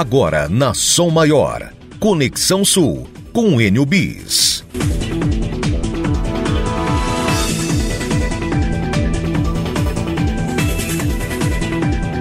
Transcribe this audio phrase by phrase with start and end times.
[0.00, 1.74] Agora na Som Maior.
[1.98, 4.64] Conexão Sul com Enio Bis.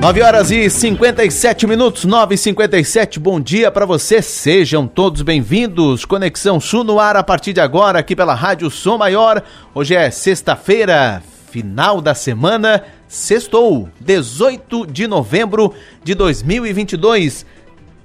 [0.02, 2.76] Nove horas e 57 minutos, nove e cinquenta.
[3.18, 6.04] Bom dia para você, sejam todos bem-vindos.
[6.04, 9.42] Conexão Sul no ar a partir de agora aqui pela Rádio Som Maior.
[9.74, 15.74] Hoje é sexta-feira, final da semana, sextou, 18 de novembro
[16.04, 17.46] de 2022.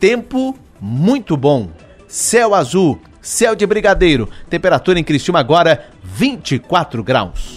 [0.04, 1.70] Tempo muito bom.
[2.06, 4.28] Céu azul, céu de brigadeiro.
[4.50, 7.56] Temperatura em Criciúma agora 24 graus.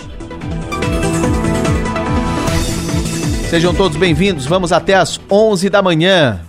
[3.49, 4.45] Sejam todos bem-vindos.
[4.45, 6.39] Vamos até às 11 da manhã.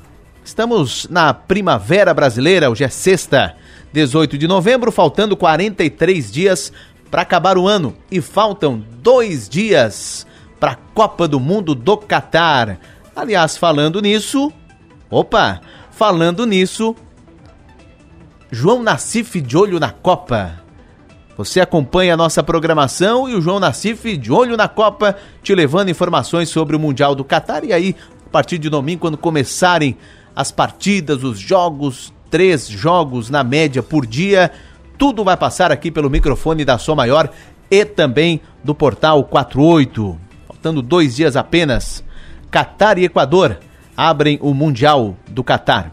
[0.45, 3.57] Estamos na Primavera Brasileira, hoje é sexta,
[3.93, 6.73] 18 de novembro, faltando 43 dias
[7.11, 10.25] para acabar o ano e faltam dois dias
[10.61, 12.79] para a Copa do Mundo do Catar.
[13.17, 14.53] Aliás, falando nisso,
[15.11, 15.61] opa,
[15.99, 16.95] falando nisso,
[18.53, 20.63] João Nassif de olho na Copa.
[21.37, 25.89] Você acompanha a nossa programação e o João Nassif de olho na Copa, te levando
[25.89, 27.65] informações sobre o Mundial do Catar.
[27.65, 29.97] E aí, a partir de domingo, quando começarem
[30.37, 34.53] as partidas, os jogos, três jogos na média por dia,
[34.97, 37.29] tudo vai passar aqui pelo microfone da Som Maior
[37.69, 40.17] e também do Portal 48.
[40.47, 42.05] Faltando dois dias apenas,
[42.53, 43.59] Catar e Equador
[43.99, 45.93] abrem o Mundial do Catar.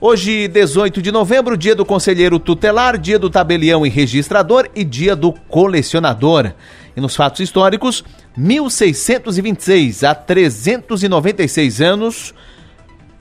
[0.00, 5.16] Hoje, 18 de novembro, dia do conselheiro tutelar, dia do tabelião e registrador e dia
[5.16, 6.52] do colecionador.
[6.96, 8.04] E nos fatos históricos,
[8.36, 12.32] 1626 a 396 anos,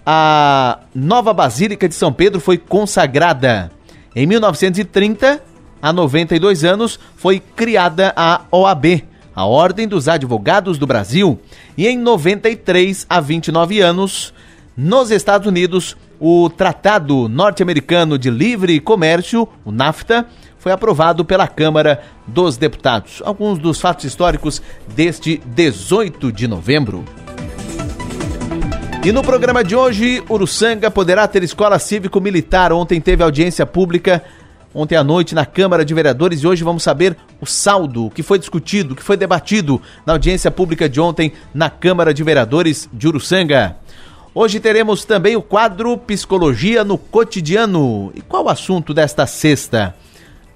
[0.06, 3.72] a nova Basílica de São Pedro foi consagrada.
[4.16, 5.42] Em 1930,
[5.82, 9.04] há 92 anos, foi criada a OAB,
[9.36, 11.40] a Ordem dos Advogados do Brasil,
[11.78, 14.34] e em 93, há 29 anos,
[14.78, 20.26] nos Estados Unidos, o Tratado Norte-Americano de Livre Comércio, o NAFTA,
[20.58, 23.22] foi aprovado pela Câmara dos Deputados.
[23.26, 24.62] Alguns dos fatos históricos
[24.96, 27.04] deste 18 de novembro.
[29.06, 32.74] E no programa de hoje, Uruçanga poderá ter escola cívico-militar.
[32.74, 34.24] Ontem teve audiência pública,
[34.76, 38.38] ontem à noite na Câmara de Vereadores e hoje vamos saber o saldo, que foi
[38.38, 43.78] discutido, que foi debatido na audiência pública de ontem na Câmara de Vereadores de Uruçanga.
[44.34, 48.12] Hoje teremos também o quadro Psicologia no Cotidiano.
[48.14, 49.96] E qual o assunto desta sexta?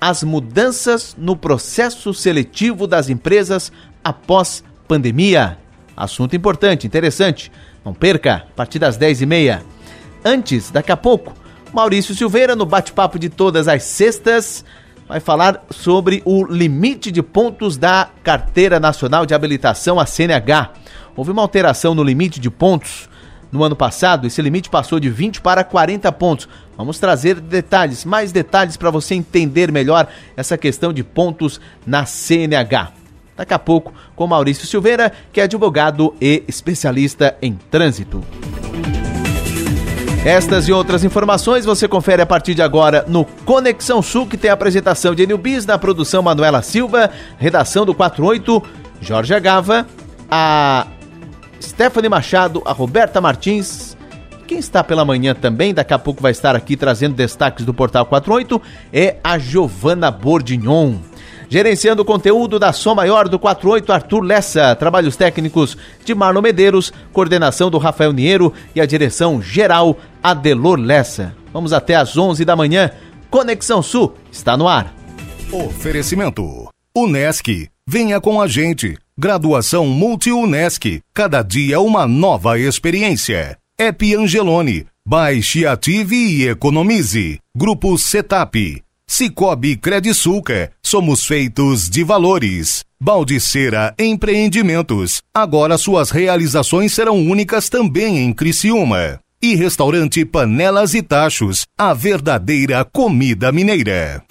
[0.02, 3.72] As mudanças no processo seletivo das empresas
[4.03, 5.58] após pandemia.
[5.96, 7.50] Assunto importante, interessante.
[7.85, 9.62] Não perca, a partir das 10h30.
[10.25, 11.34] Antes, daqui a pouco,
[11.74, 14.66] Maurício Silveira, no bate-papo de todas as sextas,
[15.07, 20.72] vai falar sobre o limite de pontos da Carteira Nacional de Habilitação, a CNH.
[21.16, 23.08] Houve uma alteração no limite de pontos.
[23.52, 26.47] No ano passado, esse limite passou de 20 para 40 pontos.
[26.78, 32.94] Vamos trazer detalhes, mais detalhes para você entender melhor essa questão de pontos na CNH.
[33.35, 38.24] Daqui a pouco com Maurício Silveira, que é advogado e especialista em trânsito.
[40.25, 44.52] Estas e outras informações você confere a partir de agora no Conexão Sul, que tem
[44.52, 48.62] a apresentação de Enil Bis, na produção Manuela Silva, redação do 48,
[49.00, 49.88] Jorge Agava,
[50.29, 50.88] a
[51.62, 53.96] Stephanie Machado, a Roberta Martins.
[54.46, 58.06] Quem está pela manhã também, daqui a pouco vai estar aqui trazendo destaques do Portal
[58.06, 60.96] 48, é a Giovana Bordignon.
[61.50, 64.76] Gerenciando o conteúdo da Som Maior do 48, Arthur Lessa.
[64.76, 71.36] Trabalhos técnicos de Marlon Medeiros, coordenação do Rafael Niero e a direção geral Adelor Lessa.
[71.52, 72.92] Vamos até às 11 da manhã.
[73.32, 74.94] Conexão Sul está no ar.
[75.52, 77.68] Oferecimento: Unesc.
[77.88, 78.96] Venha com a gente.
[79.18, 81.02] Graduação Multi-Unesc.
[81.12, 83.58] Cada dia uma nova experiência.
[83.78, 84.86] Ep Angelone.
[85.04, 87.40] Baixe, ative e economize.
[87.56, 88.84] Grupo Setap.
[89.12, 92.86] Cicobi Credisulca, somos feitos de valores.
[93.02, 99.20] Baldiceira Empreendimentos, agora suas realizações serão únicas também em Criciúma.
[99.41, 104.23] E restaurante Panelas e Tachos, a verdadeira comida mineira.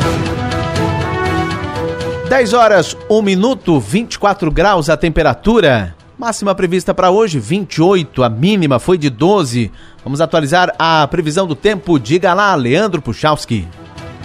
[2.29, 5.97] 10 horas, 1 minuto, 24 graus a temperatura.
[6.17, 8.23] Máxima prevista para hoje, 28.
[8.23, 9.73] A mínima foi de 12.
[10.05, 11.99] Vamos atualizar a previsão do tempo.
[11.99, 13.67] Diga lá, Leandro Puchalski.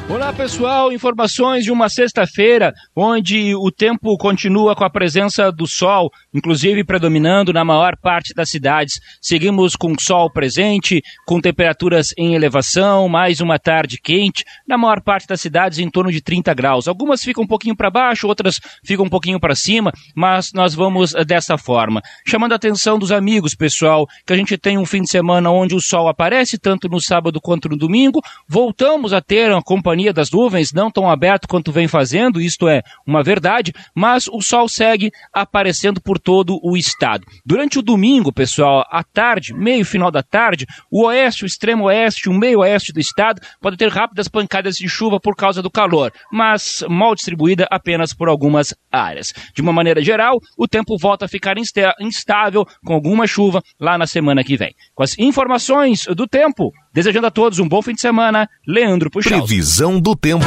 [0.09, 6.11] Olá pessoal, informações de uma sexta-feira onde o tempo continua com a presença do sol,
[6.33, 9.00] inclusive predominando na maior parte das cidades.
[9.21, 15.25] Seguimos com sol presente, com temperaturas em elevação, mais uma tarde quente, na maior parte
[15.25, 16.88] das cidades em torno de 30 graus.
[16.88, 21.15] Algumas ficam um pouquinho para baixo, outras ficam um pouquinho para cima, mas nós vamos
[21.15, 22.01] eh, dessa forma.
[22.27, 25.73] Chamando a atenção dos amigos, pessoal, que a gente tem um fim de semana onde
[25.73, 28.19] o sol aparece tanto no sábado quanto no domingo.
[28.50, 32.67] Voltamos a ter a companhia companhia das nuvens, não tão aberto quanto vem fazendo, isto
[32.67, 37.27] é uma verdade, mas o sol segue aparecendo por todo o estado.
[37.45, 42.27] Durante o domingo, pessoal, à tarde, meio final da tarde, o oeste, o extremo oeste,
[42.27, 46.11] o meio oeste do estado pode ter rápidas pancadas de chuva por causa do calor,
[46.31, 49.31] mas mal distribuída apenas por algumas áreas.
[49.53, 51.55] De uma maneira geral, o tempo volta a ficar
[51.99, 54.73] instável com alguma chuva lá na semana que vem.
[54.95, 59.39] Com as informações do tempo, Desejando a todos um bom fim de semana, Leandro Puxal.
[59.39, 60.45] Previsão do tempo.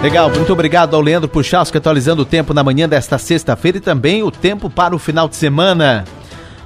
[0.00, 4.22] Legal, muito obrigado ao Leandro Puchalski atualizando o tempo na manhã desta sexta-feira e também
[4.22, 6.04] o tempo para o final de semana.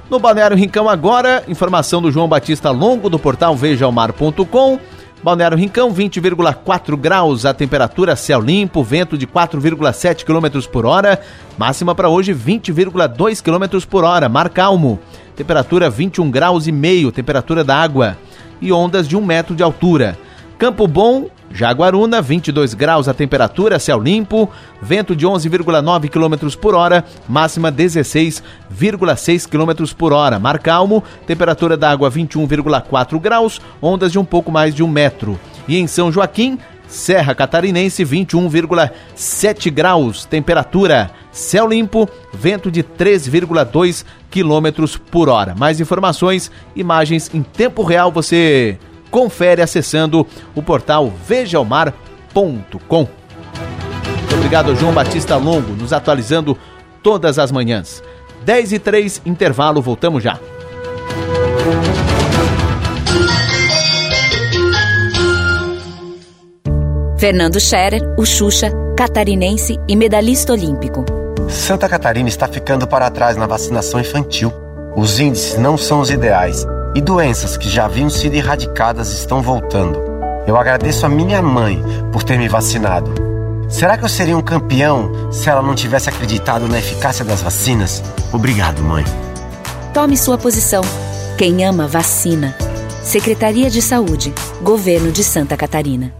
[0.07, 4.79] No Balneário Rincão agora, informação do João Batista Longo do portal vejaomar.com.
[5.23, 11.19] Balneário Rincão, 20,4 graus, a temperatura céu limpo, vento de 4,7 km por hora,
[11.57, 14.99] máxima para hoje 20,2 km por hora, mar calmo
[15.35, 18.17] temperatura 21 graus e meio, temperatura da água,
[18.61, 20.17] e ondas de um metro de altura.
[20.57, 24.49] Campo Bom, Jaguaruna, 22 graus a temperatura, céu limpo,
[24.81, 30.39] vento de 11,9 km por hora, máxima 16,6 km por hora.
[30.39, 35.39] Mar calmo, temperatura da água 21,4 graus, ondas de um pouco mais de um metro.
[35.67, 36.57] E em São Joaquim,
[36.91, 45.55] Serra Catarinense, 21,7 graus, temperatura, céu limpo, vento de 3,2 km por hora.
[45.55, 48.77] Mais informações, imagens em tempo real você
[49.09, 53.07] confere acessando o portal vejaomar.com.
[54.33, 56.57] Obrigado, João Batista Longo, nos atualizando
[57.01, 58.03] todas as manhãs.
[58.43, 60.37] 10 e 3, intervalo, voltamos já.
[67.21, 71.05] Fernando Scherer, o Xuxa, catarinense e medalhista olímpico.
[71.47, 74.51] Santa Catarina está ficando para trás na vacinação infantil.
[74.95, 76.65] Os índices não são os ideais
[76.95, 80.01] e doenças que já haviam sido erradicadas estão voltando.
[80.47, 81.79] Eu agradeço a minha mãe
[82.11, 83.13] por ter me vacinado.
[83.69, 88.01] Será que eu seria um campeão se ela não tivesse acreditado na eficácia das vacinas?
[88.33, 89.05] Obrigado, mãe.
[89.93, 90.81] Tome sua posição.
[91.37, 92.57] Quem ama, vacina.
[93.03, 94.33] Secretaria de Saúde,
[94.63, 96.19] Governo de Santa Catarina.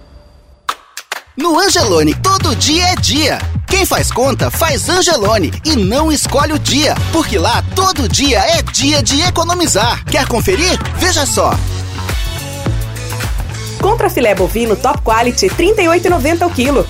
[1.37, 3.39] No Angelone, todo dia é dia.
[3.65, 8.61] Quem faz conta, faz Angelone e não escolhe o dia, porque lá todo dia é
[8.61, 10.03] dia de economizar.
[10.05, 10.77] Quer conferir?
[10.97, 11.53] Veja só.
[13.81, 16.85] Compra filé bovino top quality 38,90 o quilo.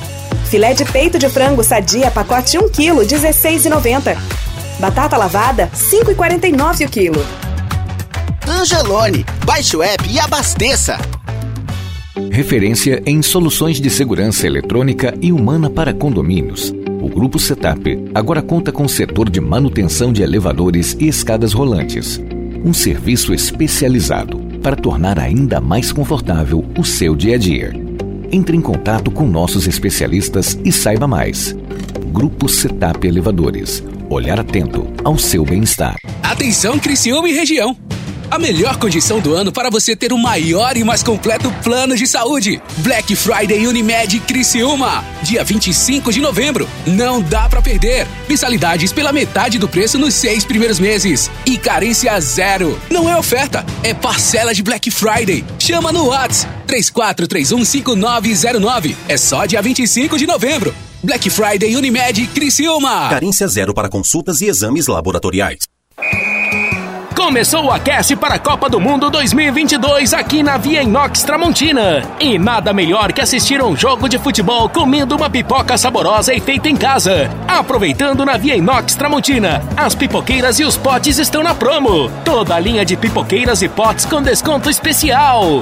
[0.50, 4.18] Filé de peito de frango sadia pacote 1 kg 16,90.
[4.80, 7.26] Batata lavada 5,49 o quilo.
[8.48, 10.98] Angelone, baixe o app e abasteça.
[12.30, 16.74] Referência em soluções de segurança eletrônica e humana para condomínios.
[17.02, 22.22] O Grupo Setup agora conta com setor de manutenção de elevadores e escadas rolantes.
[22.66, 27.74] Um serviço especializado para tornar ainda mais confortável o seu dia a dia.
[28.30, 31.56] Entre em contato com nossos especialistas e saiba mais.
[32.12, 33.84] Grupo Setup Elevadores.
[34.10, 35.96] Olhar atento ao seu bem-estar.
[36.22, 37.76] Atenção Criciúma e região.
[38.32, 42.08] A melhor condição do ano para você ter o maior e mais completo plano de
[42.08, 42.64] saúde.
[42.78, 45.04] Black Friday Unimed Criciúma.
[45.22, 46.66] Dia 25 de novembro.
[46.88, 48.08] Não dá para perder.
[48.30, 51.30] Mensalidades pela metade do preço nos seis primeiros meses.
[51.46, 52.80] E carência zero.
[52.90, 55.44] Não é oferta, é parcela de Black Friday.
[55.60, 58.96] Chama no WhatsApp 34315909.
[59.10, 60.74] É só dia 25 de novembro.
[61.04, 63.10] Black Friday Unimed Criciúma.
[63.10, 65.71] Carência zero para consultas e exames laboratoriais.
[67.16, 72.04] Começou o aquece para a Copa do Mundo 2022 aqui na Via Inox Tramontina.
[72.20, 76.70] E nada melhor que assistir um jogo de futebol comendo uma pipoca saborosa e feita
[76.70, 77.30] em casa.
[77.48, 82.10] Aproveitando na Via Inox Tramontina, as pipoqueiras e os potes estão na promo.
[82.24, 85.62] Toda a linha de pipoqueiras e potes com desconto especial.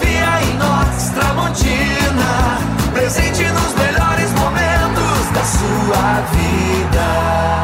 [0.00, 2.58] Via Inox Tramontina,
[2.92, 7.63] presente nos melhores momentos da sua vida.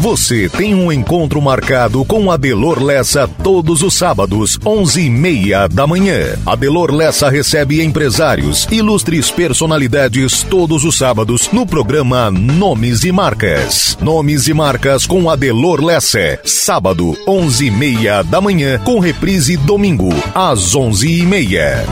[0.00, 5.88] Você tem um encontro marcado com Adelor Lessa todos os sábados, onze e meia da
[5.88, 6.38] manhã.
[6.46, 13.98] Adelor Lessa recebe empresários, ilustres personalidades todos os sábados no programa Nomes e Marcas.
[14.00, 20.10] Nomes e Marcas com Adelor Lessa, sábado, onze e meia da manhã, com reprise domingo,
[20.32, 21.84] às onze e meia.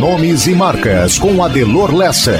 [0.00, 2.36] Nomes e Marcas com Adelor Lessa.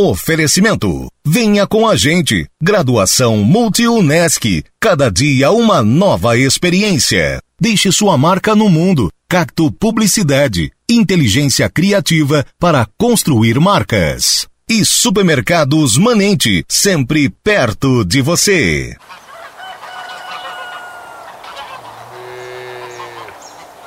[0.00, 1.08] Oferecimento.
[1.26, 2.46] Venha com a gente.
[2.62, 4.62] Graduação Multi-UNESC.
[4.80, 7.42] Cada dia uma nova experiência.
[7.60, 9.10] Deixe sua marca no mundo.
[9.28, 10.70] Cacto Publicidade.
[10.88, 14.46] Inteligência criativa para construir marcas.
[14.70, 16.64] E Supermercados Manente.
[16.68, 18.96] Sempre perto de você.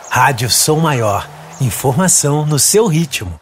[0.10, 1.26] Rádio Som Maior.
[1.62, 3.40] Informação no seu ritmo.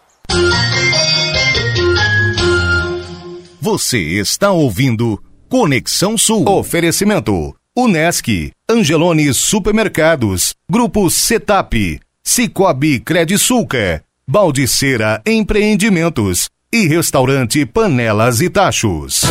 [3.61, 6.47] Você está ouvindo Conexão Sul.
[6.47, 19.23] Oferecimento: Unesc, Angelone Supermercados, Grupo Setap, Cicobi Credisulca, Baldiceira Empreendimentos e Restaurante Panelas e Tachos.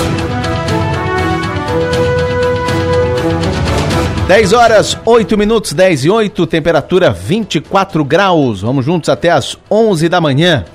[4.27, 8.61] 10 horas, 8 minutos, 10 e 8, temperatura 24 graus.
[8.61, 10.67] Vamos juntos até as 11 da manhã.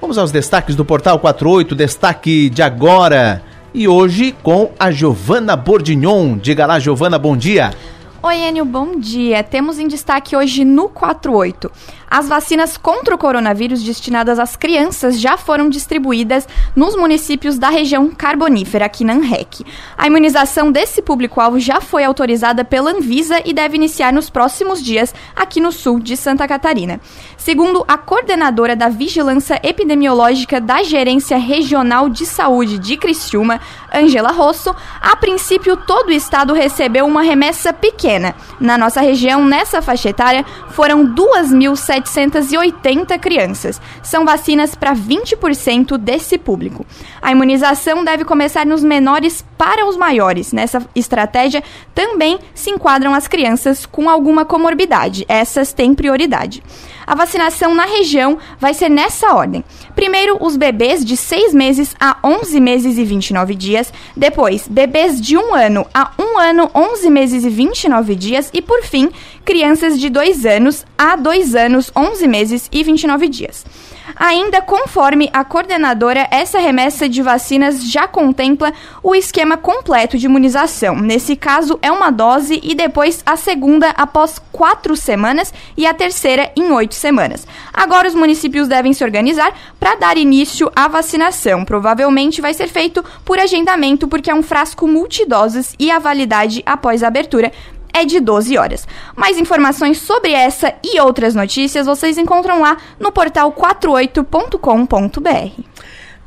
[0.00, 3.42] Vamos aos destaques do Portal 48, destaque de agora.
[3.74, 6.38] E hoje com a Giovana Bordignon.
[6.38, 7.74] Diga lá, Giovana, bom dia.
[8.22, 9.44] Oi, Enio, bom dia.
[9.44, 11.70] Temos em destaque hoje no 48.
[12.10, 18.10] As vacinas contra o coronavírus destinadas às crianças já foram distribuídas nos municípios da região
[18.10, 19.64] carbonífera, aqui na ANREC.
[19.96, 25.14] A imunização desse público-alvo já foi autorizada pela Anvisa e deve iniciar nos próximos dias
[25.36, 27.00] aqui no sul de Santa Catarina.
[27.36, 33.60] Segundo a coordenadora da Vigilância Epidemiológica da Gerência Regional de Saúde de Criciúma,
[33.94, 38.34] Angela Rosso, a princípio todo o estado recebeu uma remessa pequena.
[38.58, 43.80] Na nossa região, nessa faixa etária, foram 2.700 780 crianças.
[44.02, 46.86] São vacinas para 20% desse público.
[47.20, 50.52] A imunização deve começar nos menores para os maiores.
[50.52, 51.62] Nessa estratégia
[51.94, 55.24] também se enquadram as crianças com alguma comorbidade.
[55.28, 56.62] Essas têm prioridade.
[57.06, 59.64] A vacinação na região vai ser nessa ordem.
[59.96, 63.92] Primeiro, os bebês de 6 meses a 11 meses e 29 dias.
[64.16, 68.48] Depois, bebês de 1 ano a 1 ano, 11 meses e 29 dias.
[68.52, 69.10] E, por fim,
[69.50, 73.66] crianças de 2 anos a 2 anos, 11 meses e 29 dias.
[74.14, 80.94] Ainda conforme a coordenadora, essa remessa de vacinas já contempla o esquema completo de imunização.
[81.00, 86.52] Nesse caso, é uma dose e depois a segunda após quatro semanas e a terceira
[86.56, 87.44] em oito semanas.
[87.72, 91.64] Agora, os municípios devem se organizar para dar início à vacinação.
[91.64, 97.02] Provavelmente vai ser feito por agendamento, porque é um frasco multidoses e a validade após
[97.02, 97.50] a abertura
[97.92, 98.86] é de 12 horas.
[99.16, 105.70] Mais informações sobre essa e outras notícias vocês encontram lá no portal 48.com.br.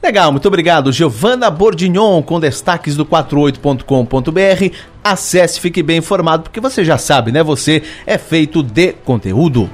[0.04, 0.92] Legal, muito obrigado.
[0.92, 4.76] Giovana Bordignon com destaques do 48.com.br.
[5.02, 7.42] Acesse, fique bem informado, porque você já sabe, né?
[7.42, 9.70] Você é feito de conteúdo.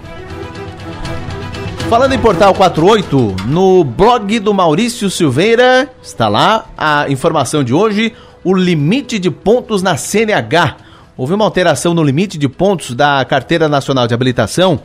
[1.90, 8.14] Falando em Portal 48, no blog do Maurício Silveira, está lá a informação de hoje,
[8.44, 10.89] o limite de pontos na CNH
[11.20, 14.80] houve uma alteração no limite de pontos da Carteira Nacional de Habilitação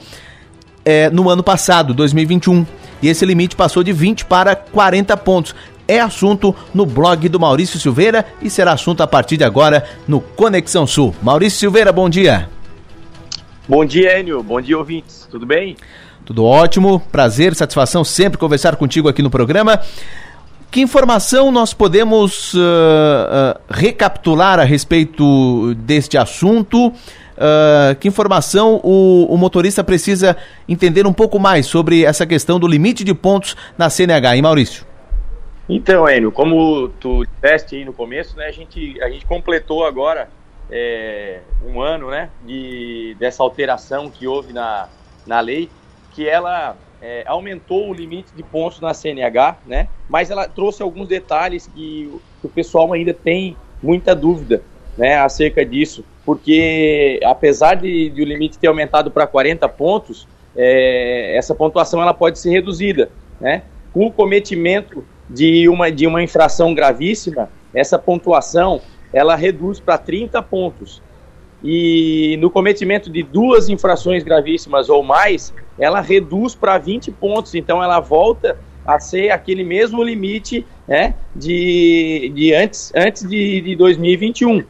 [0.84, 2.66] é, no ano passado, 2021.
[3.00, 5.54] E esse limite passou de 20 para 40 pontos.
[5.86, 10.20] É assunto no blog do Maurício Silveira e será assunto a partir de agora no
[10.20, 11.14] Conexão Sul.
[11.22, 12.48] Maurício Silveira, bom dia.
[13.68, 14.42] Bom dia, Enio.
[14.42, 15.28] Bom dia, ouvintes.
[15.30, 15.76] Tudo bem?
[16.24, 16.98] Tudo ótimo.
[17.12, 19.80] Prazer, satisfação sempre conversar contigo aqui no programa.
[20.74, 26.88] Que informação nós podemos uh, uh, recapitular a respeito deste assunto?
[26.88, 30.36] Uh, que informação o, o, motorista precisa
[30.68, 34.84] entender um pouco mais sobre essa questão do limite de pontos na CNH, hein, Maurício?
[35.68, 40.28] Então, Enio, como tu disseste aí no começo, né, a gente, a gente completou agora
[40.68, 44.88] é, um ano né, de, dessa alteração que houve na,
[45.24, 45.70] na lei
[46.10, 49.88] que ela é, aumentou o limite de pontos na CNH, né?
[50.08, 54.62] Mas ela trouxe alguns detalhes que, o- que o pessoal ainda tem muita dúvida,
[54.96, 61.36] né, acerca disso, porque apesar de, de o limite ter aumentado para 40 pontos, é,
[61.36, 63.64] essa pontuação ela pode ser reduzida, né?
[63.92, 68.80] Com o cometimento de uma de uma infração gravíssima, essa pontuação
[69.12, 71.02] ela reduz para 30 pontos
[71.64, 77.54] e no cometimento de duas infrações gravíssimas ou mais, ela reduz para 20 pontos.
[77.54, 83.74] Então ela volta a ser aquele mesmo limite né, de, de antes, antes de, de
[83.76, 84.62] 2021.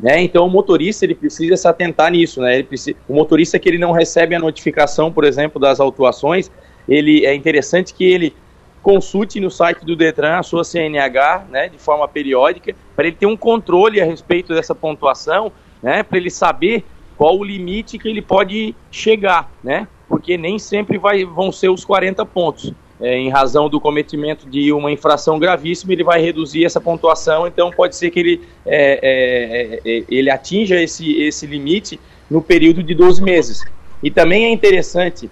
[0.00, 0.22] Né?
[0.22, 2.40] Então o motorista ele precisa se atentar nisso.
[2.40, 2.54] Né?
[2.54, 6.50] Ele precisa, o motorista que ele não recebe a notificação, por exemplo, das autuações,
[6.88, 8.34] ele é interessante que ele
[8.82, 13.24] consulte no site do Detran a sua CNH, né, de forma periódica, para ele ter
[13.24, 15.50] um controle a respeito dessa pontuação,
[15.84, 16.82] né, para ele saber
[17.14, 21.84] qual o limite que ele pode chegar, né, porque nem sempre vai, vão ser os
[21.84, 22.72] 40 pontos.
[23.00, 27.70] É, em razão do cometimento de uma infração gravíssima, ele vai reduzir essa pontuação, então
[27.70, 32.00] pode ser que ele, é, é, é, ele atinja esse, esse limite
[32.30, 33.62] no período de 12 meses.
[34.02, 35.28] E também é interessante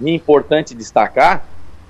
[0.00, 1.46] e importante destacar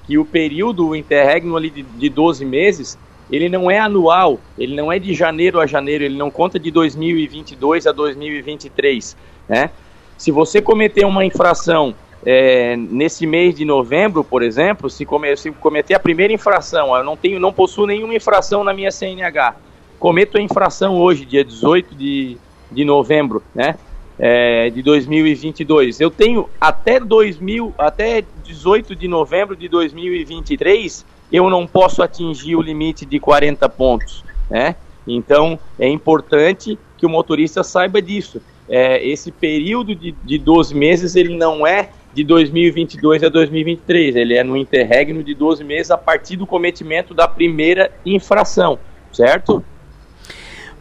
[0.07, 2.99] que o período interregno ali de, de 12 meses,
[3.31, 6.71] ele não é anual, ele não é de janeiro a janeiro, ele não conta de
[6.71, 9.17] 2022 a 2023,
[9.49, 9.71] né?
[10.17, 11.95] Se você cometer uma infração
[12.27, 17.05] é, nesse mês de novembro, por exemplo, se, come, se cometer a primeira infração, eu
[17.05, 19.57] não tenho, não possuo nenhuma infração na minha CNH,
[19.99, 22.37] cometo a infração hoje, dia 18 de,
[22.71, 23.77] de novembro, né?
[24.21, 25.99] é, de 2022.
[25.99, 32.63] Eu tenho até 2000, até 18 de novembro de 2023, eu não posso atingir o
[32.63, 34.77] limite de 40 pontos, né?
[35.07, 38.41] Então é importante que o motorista saiba disso.
[38.69, 44.35] É, esse período de, de 12 meses ele não é de 2022 a 2023, ele
[44.35, 48.79] é no interregno de 12 meses a partir do cometimento da primeira infração,
[49.13, 49.65] certo?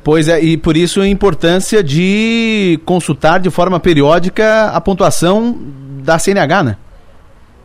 [0.03, 5.55] Pois é, e por isso a importância de consultar de forma periódica a pontuação
[6.03, 6.77] da CNH, né?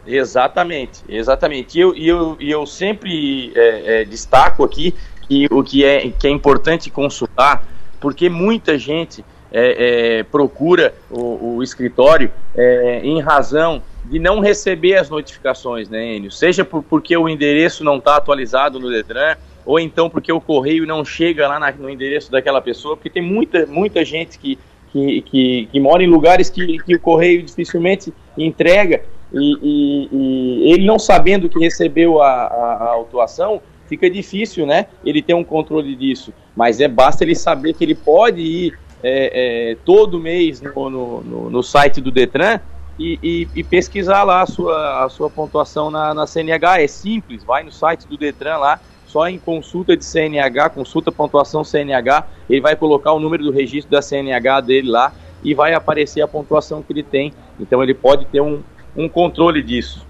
[0.07, 1.79] Exatamente, exatamente.
[1.79, 4.95] E eu, e eu, e eu sempre é, é, destaco aqui
[5.27, 7.67] que o que é, que é importante consultar,
[8.01, 14.97] porque muita gente é, é, procura o, o escritório é, em razão de não receber
[14.97, 16.31] as notificações, né, Enio?
[16.31, 20.87] Seja por, porque o endereço não está atualizado no Detran, ou então porque o correio
[20.87, 24.59] não chega lá na, no endereço daquela pessoa, porque tem muita, muita gente que,
[24.93, 29.03] que, que, que mora em lugares que, que o correio dificilmente entrega,
[29.35, 34.87] e, e, e ele não sabendo que recebeu a, a, a autuação, fica difícil, né?
[35.05, 36.33] Ele ter um controle disso.
[36.57, 41.51] Mas é basta ele saber que ele pode ir é, é, todo mês no, no,
[41.51, 42.61] no, site do Detran
[42.99, 46.81] e, e, e, pesquisar lá a sua, a sua pontuação na, na CNH.
[46.83, 51.63] É simples, vai no site do Detran lá, só em consulta de CNH, consulta pontuação
[51.63, 56.23] CNH, ele vai colocar o número do registro da CNH dele lá e vai aparecer
[56.23, 57.33] a pontuação que ele tem.
[57.61, 58.63] Então ele pode ter um,
[58.97, 60.05] um controle disso.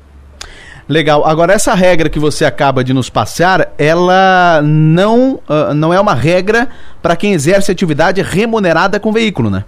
[0.88, 1.24] Legal.
[1.24, 6.14] Agora, essa regra que você acaba de nos passar, ela não, uh, não é uma
[6.14, 6.68] regra
[7.00, 9.64] para quem exerce atividade remunerada com veículo, né?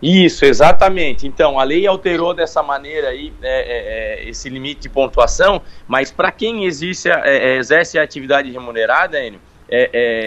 [0.00, 1.26] Isso, exatamente.
[1.26, 6.30] Então, a lei alterou dessa maneira aí é, é, esse limite de pontuação, mas para
[6.32, 9.40] quem existe, é, exerce a atividade remunerada, Enio,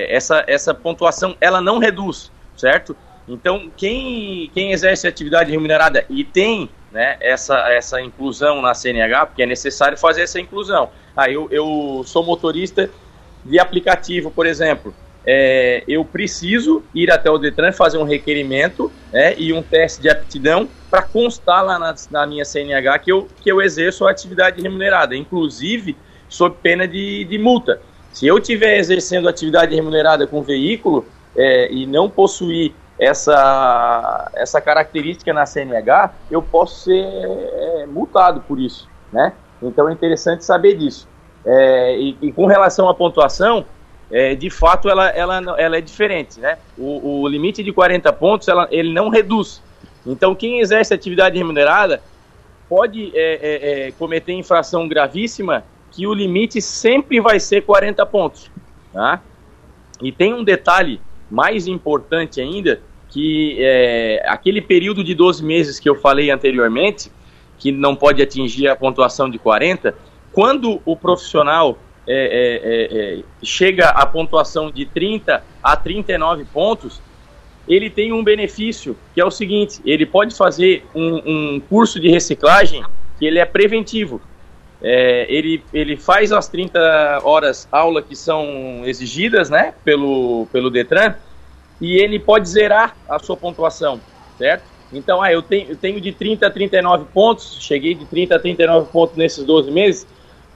[0.10, 2.96] essa, essa pontuação ela não reduz, certo?
[3.28, 9.44] Então, quem, quem exerce atividade remunerada e tem né, essa, essa inclusão na CNH, porque
[9.44, 10.90] é necessário fazer essa inclusão.
[11.14, 12.90] Ah, eu, eu sou motorista
[13.44, 14.96] de aplicativo, por exemplo.
[15.28, 20.10] É, eu preciso ir até o Detran fazer um requerimento né, e um teste de
[20.10, 24.62] aptidão para constar lá na, na, minha CNH que eu, que eu exerço a atividade
[24.62, 25.98] remunerada, inclusive
[26.30, 27.82] sob pena de, de multa.
[28.14, 31.06] Se eu estiver exercendo atividade remunerada com veículo
[31.36, 38.60] é, e não possuir essa, essa característica na CNH, eu posso ser é, multado por
[38.60, 39.34] isso, né?
[39.62, 41.08] Então é interessante saber disso.
[41.46, 43.66] É, e, e, com relação à pontuação,
[44.10, 46.58] é, de fato ela, ela, ela é diferente, né?
[46.78, 49.62] O, o limite de 40 pontos, ela, ele não reduz.
[50.06, 52.02] Então quem exerce atividade remunerada
[52.70, 58.52] pode é, cometer infração gravíssima que o limite sempre vai ser 40 pontos,
[58.92, 59.22] tá?
[60.02, 61.00] E tem um detalhe
[61.36, 67.12] mais importante ainda, que é, aquele período de 12 meses que eu falei anteriormente,
[67.60, 69.94] que não pode atingir a pontuação de 40,
[70.32, 77.02] quando o profissional é, é, chega à pontuação de 30 a 39 pontos,
[77.68, 82.10] ele tem um benefício que é o seguinte: ele pode fazer um, um curso de
[82.10, 82.82] reciclagem
[83.20, 84.22] que ele é preventivo.
[84.82, 91.16] É, ele, ele faz as 30 horas aula que são exigidas né, pelo, pelo Detran
[91.80, 94.00] e ele pode zerar a sua pontuação,
[94.38, 94.64] certo?
[94.94, 98.40] Então, ah, eu, tenho, eu tenho de 30 a 39 pontos, cheguei de 30 a
[98.40, 100.08] 39 pontos nesses 12 meses,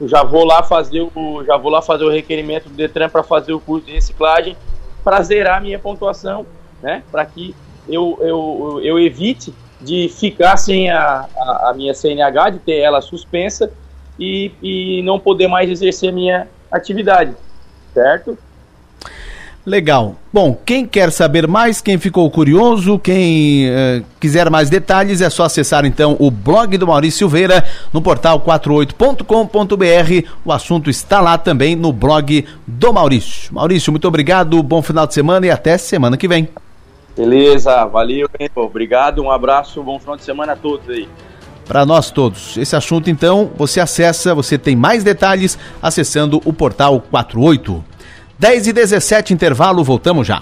[0.03, 3.51] já vou lá fazer o, já vou lá fazer o requerimento do Detran para fazer
[3.51, 4.55] o curso de reciclagem
[5.03, 6.45] para zerar a minha pontuação,
[6.81, 7.03] né?
[7.11, 7.55] Para que
[7.87, 13.01] eu, eu, eu evite de ficar sem a, a, a, minha CNH, de ter ela
[13.01, 13.71] suspensa
[14.19, 17.33] e, e não poder mais exercer a minha atividade,
[17.93, 18.37] certo?
[19.65, 20.15] Legal.
[20.33, 25.43] Bom, quem quer saber mais, quem ficou curioso, quem uh, quiser mais detalhes, é só
[25.43, 30.27] acessar então o blog do Maurício Silveira no portal 48.com.br.
[30.43, 33.53] O assunto está lá também no blog do Maurício.
[33.53, 36.49] Maurício, muito obrigado, bom final de semana e até semana que vem.
[37.15, 38.49] Beleza, valeu, hein?
[38.55, 41.07] obrigado, um abraço, bom final de semana a todos aí
[41.69, 42.57] para nós todos.
[42.57, 47.85] Esse assunto, então, você acessa, você tem mais detalhes acessando o portal 48.
[48.39, 50.41] 10 e 17 intervalo, voltamos já.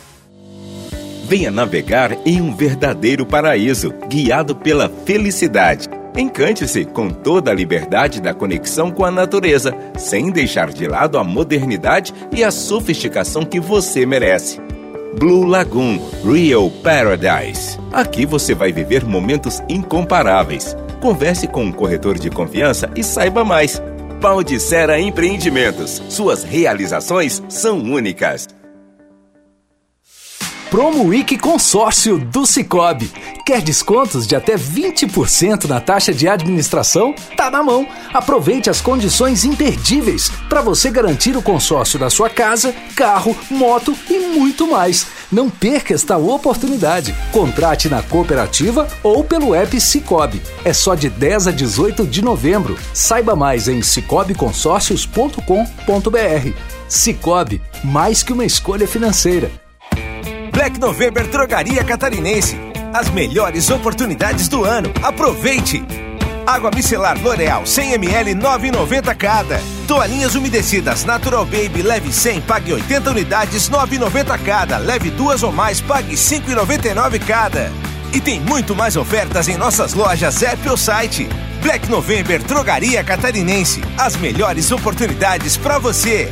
[1.27, 5.87] Venha navegar em um verdadeiro paraíso, guiado pela felicidade.
[6.17, 11.23] Encante-se com toda a liberdade da conexão com a natureza, sem deixar de lado a
[11.23, 14.59] modernidade e a sofisticação que você merece.
[15.19, 17.77] Blue Lagoon Real Paradise.
[17.91, 23.81] Aqui você vai viver momentos incomparáveis Converse com um corretor de confiança e saiba mais.
[24.21, 26.01] Pau de Sera Empreendimentos.
[26.07, 28.47] Suas realizações são únicas.
[30.73, 33.11] Promo Week Consórcio do Cicobi.
[33.45, 37.13] Quer descontos de até 20% na taxa de administração?
[37.37, 37.87] Tá na mão.
[38.11, 44.17] Aproveite as condições imperdíveis para você garantir o consórcio da sua casa, carro, moto e
[44.17, 45.05] muito mais.
[45.31, 47.13] Não perca esta oportunidade.
[47.31, 50.41] Contrate na cooperativa ou pelo app Cicobi.
[50.65, 52.75] É só de 10 a 18 de novembro.
[52.95, 56.51] Saiba mais em cicobiconsórcios.com.br.
[56.89, 59.51] Cicobi, mais que uma escolha financeira.
[60.63, 62.57] Black November Drogaria Catarinense.
[62.93, 64.93] As melhores oportunidades do ano.
[65.03, 65.83] Aproveite!
[66.47, 69.59] Água micelar L'Oreal 100ml 9,90 cada.
[69.89, 74.77] Toalhinhas umedecidas Natural Baby leve 100, pague 80 unidades 9,90 cada.
[74.77, 77.69] Leve duas ou mais, pague 5,99 cada.
[78.13, 81.27] E tem muito mais ofertas em nossas lojas app ou site.
[81.61, 83.81] Black November Drogaria Catarinense.
[83.97, 86.31] As melhores oportunidades para você.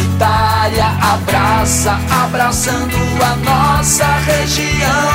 [0.21, 5.11] comunitária, abraça, abraçando a nossa região.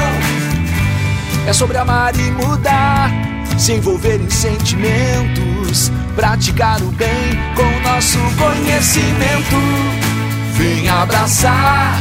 [1.46, 3.10] É sobre amar e mudar,
[3.56, 9.56] se envolver em sentimentos, praticar o bem com nosso conhecimento.
[10.54, 11.98] Vem abraçar,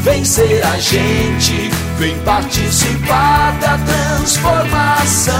[0.00, 5.34] vem ser a gente, vem participar da transformação.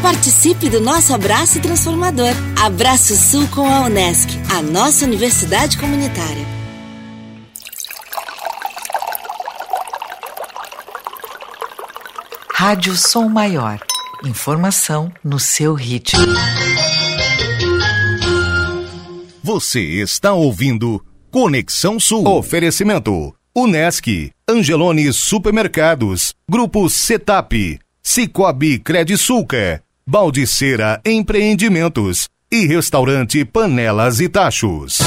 [0.00, 2.32] Participe do nosso abraço transformador.
[2.60, 6.46] Abraço Sul com a Unesc, a nossa universidade comunitária.
[12.52, 13.78] Rádio Som Maior.
[14.24, 16.24] Informação no seu ritmo.
[19.42, 22.26] Você está ouvindo Conexão Sul.
[22.26, 24.06] Oferecimento: Unesc,
[24.46, 27.54] Angelone Supermercados, Grupo Setap,
[28.02, 34.98] Cicobi Credisulca, Baldiceira Empreendimentos e Restaurante Panelas e Tachos.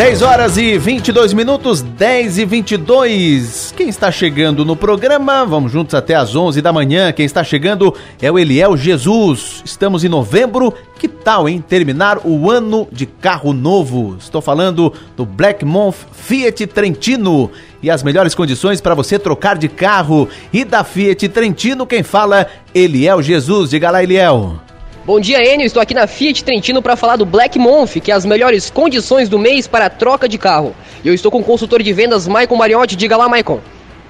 [0.00, 3.74] 10 horas e 22 minutos, 10 e 22.
[3.76, 5.44] Quem está chegando no programa?
[5.44, 7.12] Vamos juntos até às 11 da manhã.
[7.12, 9.60] Quem está chegando é o Eliel Jesus.
[9.62, 10.72] Estamos em novembro.
[10.98, 11.62] Que tal, hein?
[11.68, 14.16] Terminar o ano de carro novo.
[14.18, 17.50] Estou falando do Black Month Fiat Trentino.
[17.82, 20.30] E as melhores condições para você trocar de carro.
[20.50, 22.46] E da Fiat Trentino, quem fala?
[22.74, 23.68] Eliel Jesus.
[23.68, 24.62] Diga lá, Eliel.
[25.02, 25.64] Bom dia, Enio.
[25.64, 29.30] Estou aqui na Fiat Trentino para falar do Black Month, que é as melhores condições
[29.30, 30.74] do mês para troca de carro.
[31.02, 32.96] E eu estou com o consultor de vendas, Maicon Mariotti.
[32.96, 33.60] Diga lá, Maicon.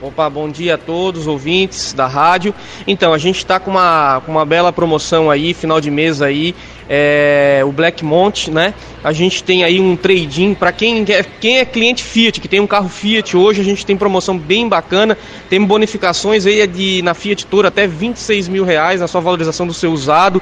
[0.03, 2.55] Opa, bom dia a todos, ouvintes da rádio.
[2.87, 6.55] Então, a gente está com uma, com uma bela promoção aí, final de mês aí,
[6.88, 8.72] é, o Black Month, né?
[9.05, 11.05] A gente tem aí um trade-in para quem,
[11.38, 14.66] quem é cliente Fiat, que tem um carro Fiat hoje, a gente tem promoção bem
[14.68, 15.18] bacana,
[15.50, 19.74] tem bonificações aí de, na Fiat Tour até 26 mil reais na sua valorização do
[19.74, 20.40] seu usado.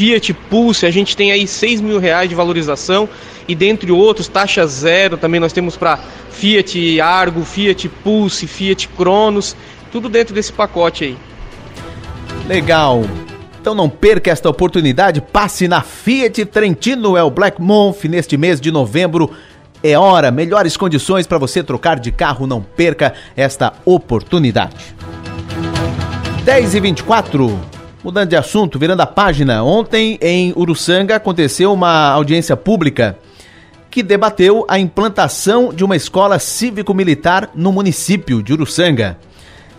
[0.00, 3.06] Fiat Pulse, a gente tem aí 6 mil reais de valorização
[3.46, 5.98] e dentre outros, taxa zero também nós temos para
[6.30, 9.54] Fiat Argo, Fiat Pulse, Fiat Cronos,
[9.92, 11.18] tudo dentro desse pacote aí.
[12.48, 13.04] Legal.
[13.60, 18.70] Então não perca esta oportunidade, passe na Fiat Trentino, o Black Month neste mês de
[18.70, 19.30] novembro.
[19.82, 24.96] É hora, melhores condições para você trocar de carro, não perca esta oportunidade.
[26.42, 32.56] 10 e 24 Mudando de assunto, virando a página, ontem em Uruçanga aconteceu uma audiência
[32.56, 33.18] pública
[33.90, 39.18] que debateu a implantação de uma escola cívico-militar no município de Uruçanga.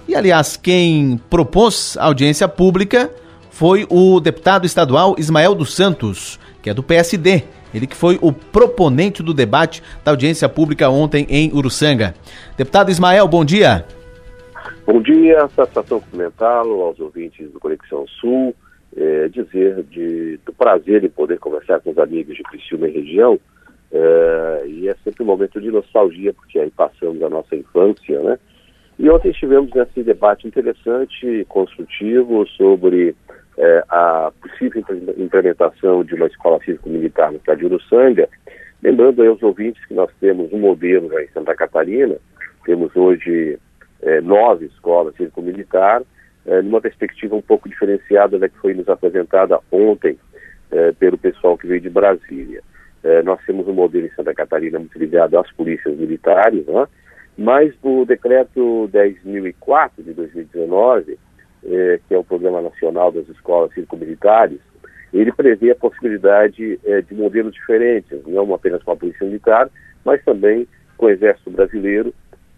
[0.08, 3.10] E, aliás, quem propôs a audiência pública
[3.50, 7.44] foi o deputado estadual Ismael dos Santos, que é do PSD.
[7.74, 12.14] Ele que foi o proponente do debate da audiência pública ontem em Uruçanga.
[12.56, 13.84] Deputado Ismael, bom dia.
[14.86, 18.56] Bom dia, satisfação cumprimentá-lo aos ouvintes do Conexão Sul,
[18.98, 23.40] é, dizer de, do prazer em poder conversar com os amigos de Criciúma e região,
[23.92, 28.40] é, e é sempre um momento de nostalgia, porque aí passamos a nossa infância, né?
[28.98, 33.16] E ontem estivemos nesse debate interessante, construtivo, sobre
[33.58, 34.84] é, a possível
[35.16, 38.28] implementação de uma escola cívico-militar no estado de Uruçanga,
[38.82, 42.16] lembrando aí aos ouvintes que nós temos um modelo em Santa Catarina,
[42.66, 43.60] temos hoje
[44.02, 46.02] é, nove escolas cívico-militar,
[46.46, 50.18] é, numa perspectiva um pouco diferenciada da que foi nos apresentada ontem
[50.72, 52.62] é, pelo pessoal que veio de Brasília.
[53.04, 56.88] É, nós temos um modelo em Santa Catarina muito ligado às polícias militares, né?
[57.38, 61.18] mas o decreto 10.004 de 2019,
[61.64, 64.60] é, que é o Programa Nacional das Escolas Cívico-Militares,
[65.14, 69.70] ele prevê a possibilidade é, de modelos diferentes, não apenas com a Polícia Militar,
[70.06, 72.14] mas também com o Exército Brasileiro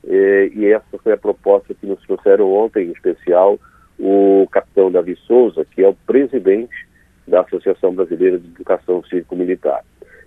[0.07, 3.59] eh, e essa foi a proposta que nos trouxeram ontem, em especial,
[3.99, 6.87] o capitão Davi Souza, que é o presidente
[7.27, 9.83] da Associação Brasileira de Educação Cívico-Militar.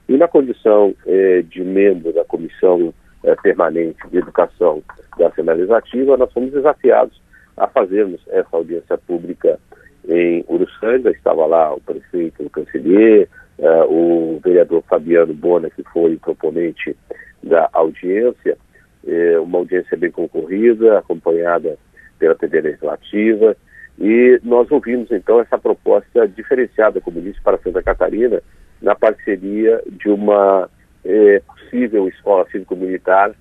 [0.09, 4.83] E na condição eh, de membro da Comissão eh, Permanente de Educação
[5.19, 7.21] da Assembleia Legislativa, nós fomos desafiados
[7.57, 9.59] a fazermos essa audiência pública
[10.09, 11.11] em Uruçanga.
[11.11, 13.29] Estava lá o prefeito, o canceler,
[13.89, 16.95] o vereador Fabiano Bona, que foi o proponente
[17.43, 18.59] da audiência,
[19.07, 21.79] é, uma audiência bem concorrida, acompanhada
[22.19, 23.57] pela TV Legislativa,
[23.99, 28.43] e nós ouvimos então essa proposta diferenciada, como disse, para Santa Catarina,
[28.81, 30.69] na parceria de uma
[31.05, 33.35] é, possível escola cívico-militar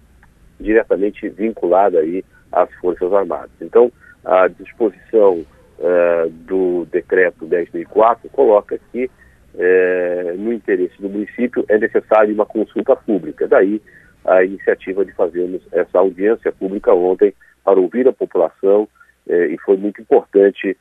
[0.59, 3.51] diretamente vinculada aí às Forças Armadas.
[3.59, 3.91] Então,
[4.23, 5.45] a disposição
[5.79, 12.95] uh, do decreto 10.004 coloca que uh, no interesse do município é necessária uma consulta
[12.95, 13.47] pública.
[13.47, 13.81] Daí
[14.25, 17.33] a iniciativa de fazermos essa audiência pública ontem
[17.63, 18.87] para ouvir a população
[19.27, 20.77] uh, e foi muito importante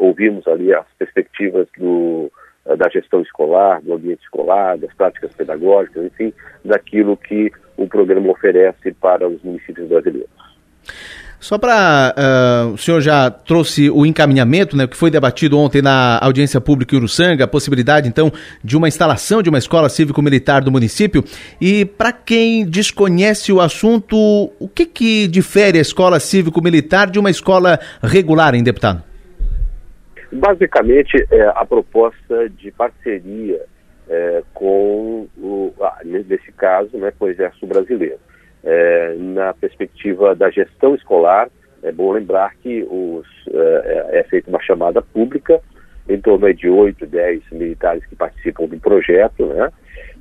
[0.00, 2.30] ouvirmos ali as perspectivas do,
[2.76, 8.92] da gestão escolar, do ambiente escolar, das práticas pedagógicas, enfim, daquilo que o programa oferece
[8.92, 10.30] para os municípios brasileiros.
[11.42, 12.14] Só para.
[12.16, 16.94] Uh, o senhor já trouxe o encaminhamento, né, que foi debatido ontem na audiência pública
[16.94, 18.30] em Uruçanga, a possibilidade, então,
[18.62, 21.24] de uma instalação de uma escola cívico-militar do município.
[21.60, 27.28] E para quem desconhece o assunto, o que, que difere a escola cívico-militar de uma
[27.28, 29.02] escola regular, hein, deputado?
[30.30, 33.60] Basicamente, é a proposta de parceria
[34.08, 38.20] é, com, o, ah, nesse caso, né, com o Exército Brasileiro
[38.64, 41.48] é, na perspectiva da gestão escolar,
[41.82, 45.60] é bom lembrar que os, é, é, é feita uma chamada pública,
[46.08, 49.70] em torno de 8, 10 militares que participam do projeto, né?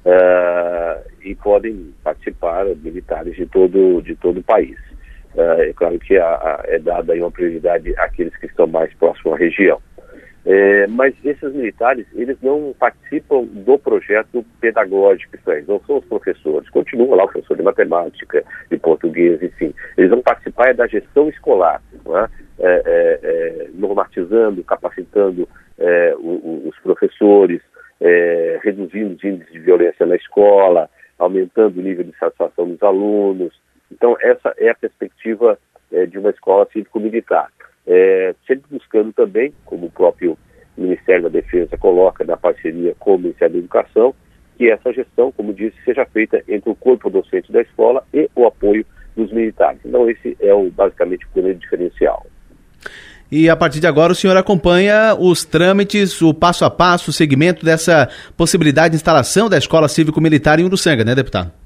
[0.04, 4.77] Uh, e podem participar militares de todo, de todo o país.
[5.36, 8.91] Uh, é claro que a, a, é dada aí uma prioridade àqueles que estão mais
[8.95, 9.80] próximos à região.
[10.43, 16.06] É, mas esses militares, eles não participam do projeto pedagógico, isso aí, não são os
[16.06, 19.71] professores, continua lá o professor de matemática, de português, enfim.
[19.95, 22.41] Eles vão participar é da gestão escolar, é?
[22.63, 25.47] É, é, é, normatizando, capacitando
[26.19, 27.60] o, o, os professores,
[28.62, 33.51] reduzindo os índices de violência na escola, aumentando o nível de satisfação dos alunos.
[33.91, 35.58] Então, essa é a perspectiva
[36.10, 37.49] de uma escola cívico-militar
[37.85, 40.37] é, sempre buscando também, como o próprio
[40.77, 44.15] Ministério da Defesa coloca na parceria com o Ministério da Educação,
[44.57, 48.45] que essa gestão, como disse, seja feita entre o corpo docente da escola e o
[48.45, 49.81] apoio dos militares.
[49.83, 52.25] Então, esse é o, basicamente o grande diferencial.
[53.31, 57.13] E a partir de agora o senhor acompanha os trâmites, o passo a passo, o
[57.13, 61.61] segmento dessa possibilidade de instalação da Escola Cívico-Militar em Uruçanga, né, deputado?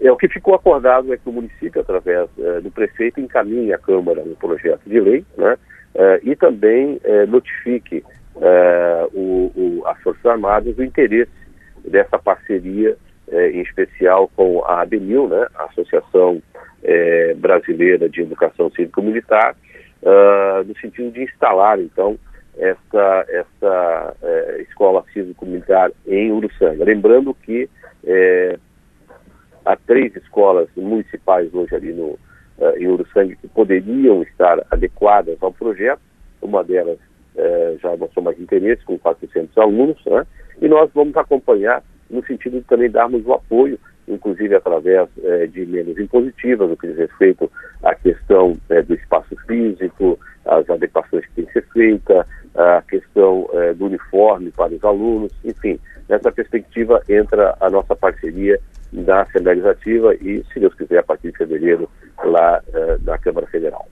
[0.00, 3.78] É, o que ficou acordado é que o município, através é, do prefeito, encaminhe à
[3.78, 5.56] Câmara um projeto de lei né,
[5.94, 8.04] é, e também é, notifique
[8.40, 11.30] é, o, o, as Forças Armadas o interesse
[11.88, 12.96] dessa parceria,
[13.28, 16.42] é, em especial com a ABNIL, né, a Associação
[17.38, 19.56] Brasileira de Educação Cívico-Militar,
[20.64, 22.16] no sentido de instalar, então,
[22.56, 24.16] essa, essa
[24.60, 26.84] escola cívico-militar em Uruçanga.
[26.84, 27.68] Lembrando que
[29.66, 32.10] há três escolas municipais hoje ali no,
[32.58, 36.00] uh, em Uruçanga que poderiam estar adequadas ao projeto.
[36.40, 36.98] Uma delas
[37.34, 40.24] uh, já mostrou mais interesse, com 400 alunos, né?
[40.62, 45.62] e nós vamos acompanhar no sentido de também darmos o apoio, inclusive através uh, de
[45.62, 47.50] emendas impositivas, no que diz respeito
[47.82, 53.86] à questão do espaço físico, as adequações que têm que ser feitas, a questão do
[53.86, 58.58] uniforme para os alunos, enfim, nessa perspectiva entra a nossa parceria
[58.92, 61.88] da Assembleia Legislativa e, se Deus quiser, a partir de fevereiro,
[62.24, 63.86] lá uh, na Câmara Federal.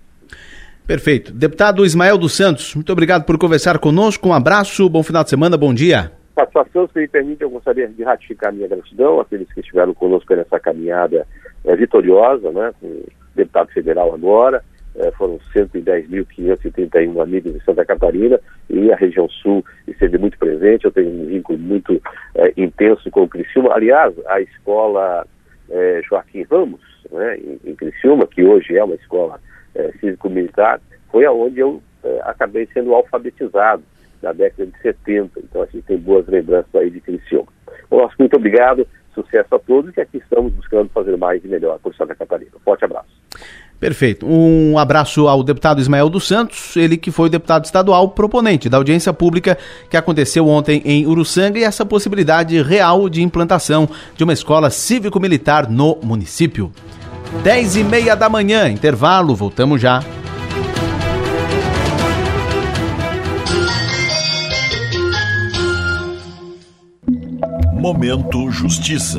[0.87, 1.33] Perfeito.
[1.33, 4.29] Deputado Ismael dos Santos, muito obrigado por conversar conosco.
[4.29, 6.13] Um abraço, bom final de semana, bom dia.
[6.35, 10.59] Satisfação, se me permite, eu gostaria de ratificar minha gratidão àqueles que estiveram conosco nessa
[10.59, 11.27] caminhada
[11.65, 14.63] é, vitoriosa, né, com o deputado federal agora,
[14.97, 18.39] é, foram 110.531 amigos de Santa Catarina
[18.71, 20.85] e a região sul esteve muito presente.
[20.85, 22.01] Eu tenho um vínculo muito
[22.35, 23.75] é, intenso com o Criciúma.
[23.75, 25.27] Aliás, a escola
[25.71, 26.81] é, Joaquim Ramos,
[27.11, 29.41] né, em, Criciúma, que hoje é uma escola
[29.99, 30.81] cívico-militar,
[31.11, 31.83] foi aonde eu
[32.23, 33.83] acabei sendo alfabetizado
[34.23, 35.41] na década de 70.
[35.41, 37.49] Então a gente tem boas lembranças aí de Criciúma.
[37.91, 41.81] Bom, nosso muito obrigado, sucesso a todos e aqui estamos buscando fazer mais e melhor
[41.81, 42.53] por Santa Catarina.
[42.65, 43.11] Forte abraço.
[43.85, 44.27] Perfeito.
[44.27, 49.13] Um abraço ao deputado Ismael dos Santos, ele que foi deputado estadual proponente da audiência
[49.13, 49.59] pública
[49.91, 55.69] que aconteceu ontem em Uruçanga e essa possibilidade real de implantação de uma escola cívico-militar
[55.69, 56.73] no município.
[57.43, 60.03] Dez e meia da manhã, intervalo, voltamos já.
[67.85, 69.19] Momento Justiça.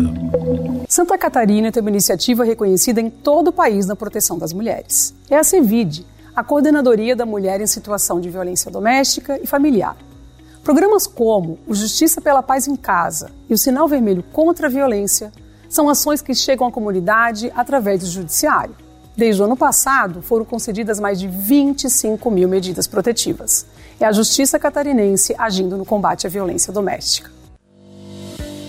[0.89, 5.13] Santa Catarina tem uma iniciativa reconhecida em todo o país na proteção das mulheres.
[5.29, 6.03] É a CEVID,
[6.35, 9.95] a Coordenadoria da Mulher em Situação de Violência Doméstica e Familiar.
[10.63, 15.31] Programas como o Justiça pela Paz em Casa e o Sinal Vermelho contra a Violência
[15.69, 18.75] são ações que chegam à comunidade através do Judiciário.
[19.15, 23.67] Desde o ano passado, foram concedidas mais de 25 mil medidas protetivas.
[23.99, 27.44] É a Justiça Catarinense agindo no combate à violência doméstica.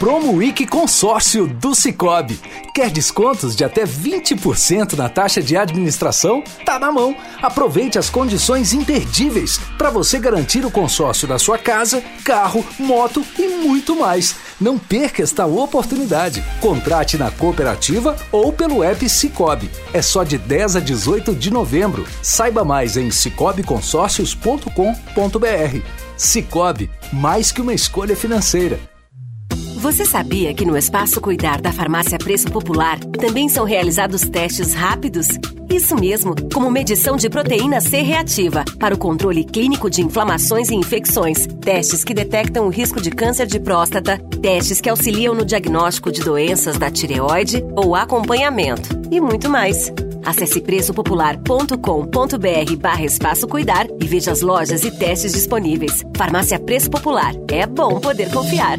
[0.00, 2.40] Promo Week Consórcio do Cicobi.
[2.74, 6.42] Quer descontos de até 20% na taxa de administração?
[6.64, 7.14] Tá na mão.
[7.42, 13.46] Aproveite as condições imperdíveis para você garantir o consórcio da sua casa, carro, moto e
[13.46, 14.36] muito mais.
[14.58, 16.42] Não perca esta oportunidade.
[16.62, 19.70] Contrate na cooperativa ou pelo app Cicobi.
[19.92, 22.06] É só de 10 a 18 de novembro.
[22.22, 25.82] Saiba mais em cicobiconsórcios.com.br.
[26.16, 28.80] Cicobi, mais que uma escolha financeira.
[29.80, 35.28] Você sabia que no Espaço Cuidar da Farmácia Preço Popular também são realizados testes rápidos?
[35.70, 40.74] Isso mesmo, como medição de proteína C reativa para o controle clínico de inflamações e
[40.74, 46.12] infecções, testes que detectam o risco de câncer de próstata, testes que auxiliam no diagnóstico
[46.12, 49.90] de doenças da tireoide ou acompanhamento e muito mais.
[50.26, 56.04] Acesse preçopopular.com.br barra espaço cuidar e veja as lojas e testes disponíveis.
[56.14, 57.32] Farmácia Preço Popular.
[57.48, 58.78] É bom poder confiar.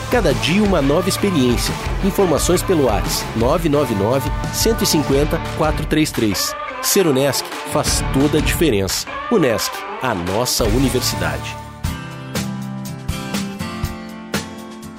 [0.11, 1.73] Cada dia uma nova experiência.
[2.03, 6.53] Informações pelo ARS 999 150 433.
[6.81, 9.07] Ser Unesc faz toda a diferença.
[9.31, 11.60] Unesc, a nossa universidade.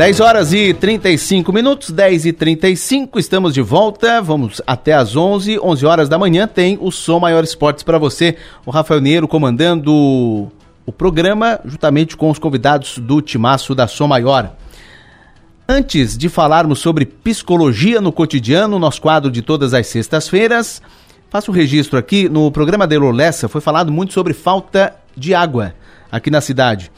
[0.00, 5.60] 10 horas e 35 minutos, 10 e 35, estamos de volta, vamos até às 11,
[5.60, 8.34] 11 horas da manhã tem o Som Maior Esportes para você,
[8.64, 10.50] o Rafael Neiro comandando
[10.86, 14.56] o programa, juntamente com os convidados do Timaço da Som Maior.
[15.68, 20.80] Antes de falarmos sobre psicologia no cotidiano, nosso quadro de todas as sextas-feiras,
[21.28, 25.34] faço o um registro aqui, no programa de Lessa foi falado muito sobre falta de
[25.34, 25.74] água
[26.10, 26.90] aqui na cidade.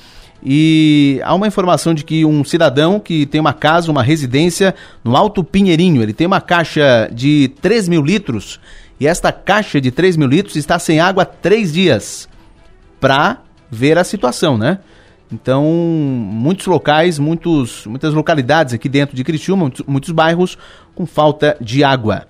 [0.44, 4.74] E há uma informação de que um cidadão que tem uma casa, uma residência
[5.04, 8.58] no Alto Pinheirinho, ele tem uma caixa de 3 mil litros
[8.98, 12.28] e esta caixa de 3 mil litros está sem água há três dias
[13.00, 13.38] para
[13.70, 14.78] ver a situação, né?
[15.32, 20.58] Então, muitos locais, muitos, muitas localidades aqui dentro de Criciúma, muitos, muitos bairros
[20.94, 22.26] com falta de água.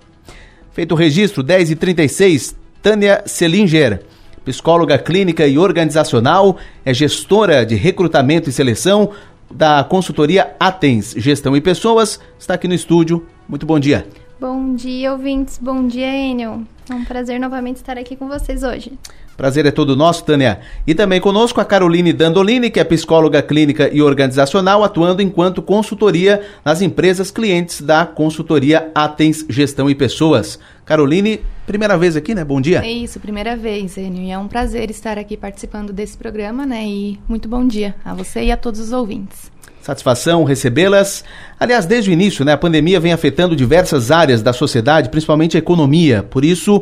[0.71, 4.03] Feito o registro, 10 e 36 Tânia Selinger
[4.43, 9.11] psicóloga clínica e organizacional, é gestora de recrutamento e seleção
[9.49, 13.25] da consultoria Atens Gestão e Pessoas, está aqui no estúdio.
[13.47, 14.07] Muito bom dia.
[14.39, 15.57] Bom dia, ouvintes.
[15.57, 16.67] Bom dia, Enio.
[16.89, 18.91] É um prazer novamente estar aqui com vocês hoje.
[19.35, 20.59] Prazer é todo nosso, Tânia.
[20.85, 26.41] E também conosco a Caroline Dandolini, que é psicóloga clínica e organizacional, atuando enquanto consultoria
[26.63, 30.59] nas empresas clientes da consultoria Atens Gestão e Pessoas.
[30.85, 32.43] Caroline, primeira vez aqui, né?
[32.43, 32.85] Bom dia.
[32.85, 34.23] É isso, primeira vez, Enio.
[34.23, 36.85] E é um prazer estar aqui participando desse programa, né?
[36.85, 39.51] E muito bom dia a você e a todos os ouvintes.
[39.83, 41.25] Satisfação recebê-las.
[41.59, 45.59] Aliás, desde o início, né, a pandemia vem afetando diversas áreas da sociedade, principalmente a
[45.59, 46.23] economia.
[46.23, 46.81] Por isso,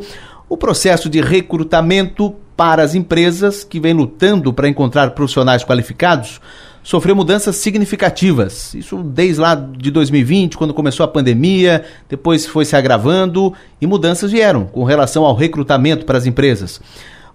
[0.52, 6.42] o processo de recrutamento para as empresas que vem lutando para encontrar profissionais qualificados
[6.84, 8.74] sofreu mudanças significativas.
[8.74, 14.30] Isso desde lá de 2020, quando começou a pandemia, depois foi se agravando e mudanças
[14.30, 16.82] vieram com relação ao recrutamento para as empresas.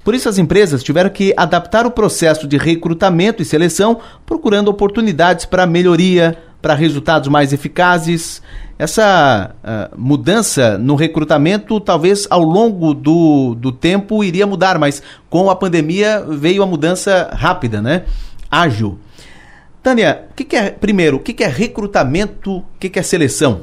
[0.04, 5.46] Por isso, as empresas tiveram que adaptar o processo de recrutamento e seleção, procurando oportunidades
[5.46, 6.36] para melhoria,
[6.66, 8.42] para resultados mais eficazes.
[8.76, 15.00] Essa uh, mudança no recrutamento, talvez ao longo do, do tempo iria mudar, mas
[15.30, 18.02] com a pandemia veio a mudança rápida, né?
[18.50, 18.98] Ágil.
[19.80, 23.02] Tânia, o que, que, é, primeiro, o que, que é recrutamento, o que, que é
[23.02, 23.60] seleção?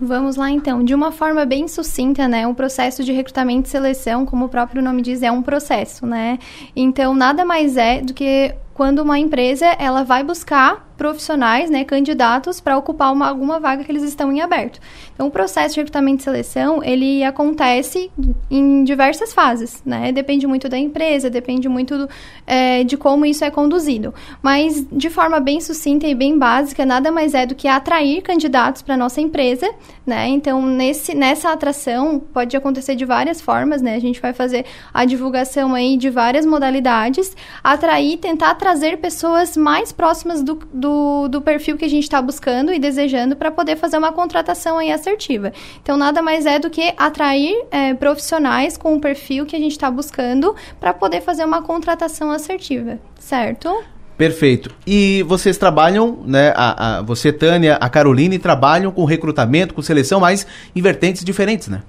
[0.00, 2.46] Vamos lá então, de uma forma bem sucinta, né?
[2.46, 6.38] O processo de recrutamento e seleção, como o próprio nome diz, é um processo, né?
[6.74, 12.60] Então, nada mais é do que quando uma empresa ela vai buscar profissionais, né, candidatos
[12.60, 14.80] para ocupar uma, alguma vaga que eles estão em aberto.
[15.14, 18.10] Então, o processo de recrutamento e seleção, ele acontece
[18.50, 20.10] em diversas fases, né?
[20.10, 22.08] Depende muito da empresa, depende muito do,
[22.44, 24.12] é, de como isso é conduzido.
[24.42, 28.82] Mas, de forma bem sucinta e bem básica, nada mais é do que atrair candidatos
[28.82, 29.70] para nossa empresa,
[30.04, 30.26] né?
[30.26, 33.94] Então, nesse, nessa atração, pode acontecer de várias formas, né?
[33.94, 39.92] A gente vai fazer a divulgação aí de várias modalidades, atrair, tentar trazer pessoas mais
[39.92, 43.96] próximas do, do do, perfil que a gente está buscando e desejando para poder fazer
[43.96, 45.54] uma contratação aí assertiva.
[45.82, 49.72] Então, nada mais é do que atrair é, profissionais com o perfil que a gente
[49.72, 53.74] está buscando para poder fazer uma contratação assertiva, certo?
[54.18, 54.70] Perfeito.
[54.86, 56.52] E vocês trabalham, né?
[56.54, 60.46] A, a, você, Tânia, a Caroline, trabalham com recrutamento, com seleção, mas
[60.76, 61.80] em vertentes diferentes, né?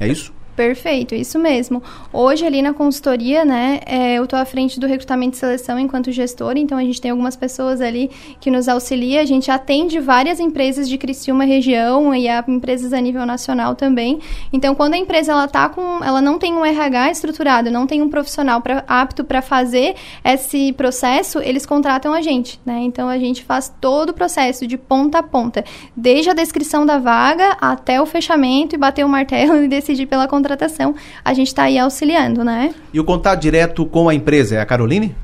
[0.00, 0.32] É isso?
[0.56, 1.82] Perfeito, isso mesmo.
[2.10, 6.10] Hoje, ali na consultoria, né, é, eu estou à frente do recrutamento e seleção enquanto
[6.10, 9.20] gestora, então a gente tem algumas pessoas ali que nos auxilia.
[9.20, 14.18] A gente atende várias empresas de Criciúma região e a empresas a nível nacional também.
[14.50, 18.00] Então, quando a empresa ela tá com, ela não tem um RH estruturado, não tem
[18.00, 19.94] um profissional pra, apto para fazer
[20.24, 22.78] esse processo, eles contratam a gente, né?
[22.80, 25.62] Então, a gente faz todo o processo de ponta a ponta,
[25.94, 30.26] desde a descrição da vaga até o fechamento e bater o martelo e decidir pela
[30.26, 30.94] contratação contratação,
[31.24, 32.72] a gente está aí auxiliando, né?
[32.92, 35.14] E o contato direto com a empresa é a Caroline?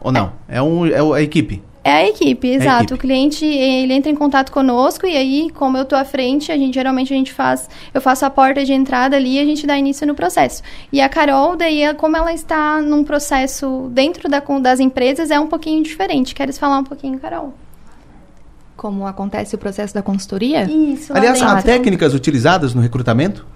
[0.00, 0.32] Ou não?
[0.48, 1.62] É, é, um, é a equipe?
[1.82, 2.70] É a equipe, exato.
[2.70, 2.94] A equipe.
[2.94, 6.56] O cliente, ele entra em contato conosco e aí, como eu tô à frente, a
[6.56, 9.66] gente geralmente a gente faz, eu faço a porta de entrada ali e a gente
[9.66, 10.62] dá início no processo.
[10.92, 15.46] E a Carol, daí, como ela está num processo dentro da, das empresas, é um
[15.46, 16.34] pouquinho diferente.
[16.34, 17.54] Queres falar um pouquinho, Carol?
[18.76, 20.64] Como acontece o processo da consultoria?
[20.64, 21.12] Isso.
[21.16, 23.46] Aliás, há técnicas utilizadas no recrutamento?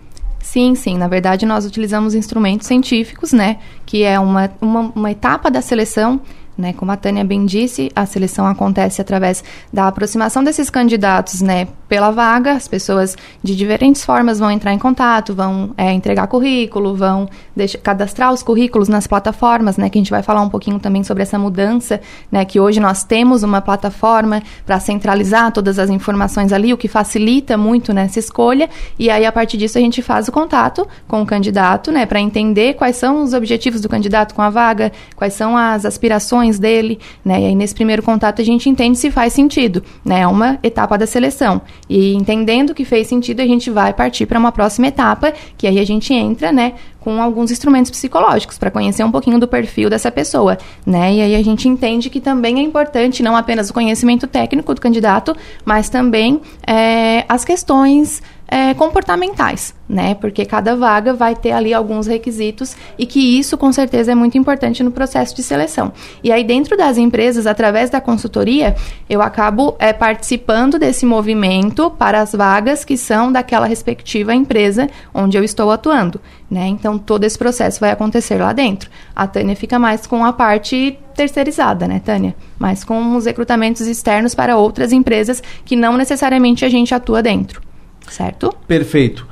[0.41, 0.97] Sim, sim.
[0.97, 3.59] Na verdade, nós utilizamos instrumentos científicos, né?
[3.85, 6.21] Que é uma, uma, uma etapa da seleção
[6.61, 6.73] né?
[6.73, 9.43] Como a Tânia bem disse, a seleção acontece através
[9.73, 12.53] da aproximação desses candidatos né, pela vaga.
[12.53, 17.79] As pessoas de diferentes formas vão entrar em contato, vão é, entregar currículo, vão deixar,
[17.79, 19.89] cadastrar os currículos nas plataformas, né?
[19.89, 22.01] Que a gente vai falar um pouquinho também sobre essa mudança,
[22.31, 22.45] né?
[22.45, 27.57] Que hoje nós temos uma plataforma para centralizar todas as informações ali, o que facilita
[27.57, 28.69] muito nessa escolha.
[28.99, 32.07] E aí, a partir disso, a gente faz o contato com o candidato, né?
[32.07, 36.50] Para entender quais são os objetivos do candidato com a vaga, quais são as aspirações
[36.59, 37.41] dele, né?
[37.41, 40.21] E aí nesse primeiro contato a gente entende se faz sentido, né?
[40.21, 41.61] É uma etapa da seleção.
[41.89, 45.79] E entendendo que fez sentido, a gente vai partir para uma próxima etapa, que aí
[45.79, 50.11] a gente entra, né, com alguns instrumentos psicológicos para conhecer um pouquinho do perfil dessa
[50.11, 51.15] pessoa, né?
[51.15, 54.81] E aí a gente entende que também é importante não apenas o conhecimento técnico do
[54.81, 55.35] candidato,
[55.65, 60.17] mas também é, as questões é, comportamentais, né?
[60.17, 64.37] Porque cada vaga vai ter ali alguns requisitos e que isso com certeza é muito
[64.37, 65.93] importante no processo de seleção.
[66.23, 68.75] E aí dentro das empresas, através da consultoria,
[69.09, 75.37] eu acabo é, participando desse movimento para as vagas que são daquela respectiva empresa onde
[75.37, 76.21] eu estou atuando,
[76.51, 76.67] né?
[76.67, 78.91] Então todo esse processo vai acontecer lá dentro.
[79.15, 82.35] A Tânia fica mais com a parte terceirizada, né, Tânia?
[82.59, 87.70] Mais com os recrutamentos externos para outras empresas que não necessariamente a gente atua dentro
[88.09, 88.55] certo?
[88.67, 89.27] Perfeito.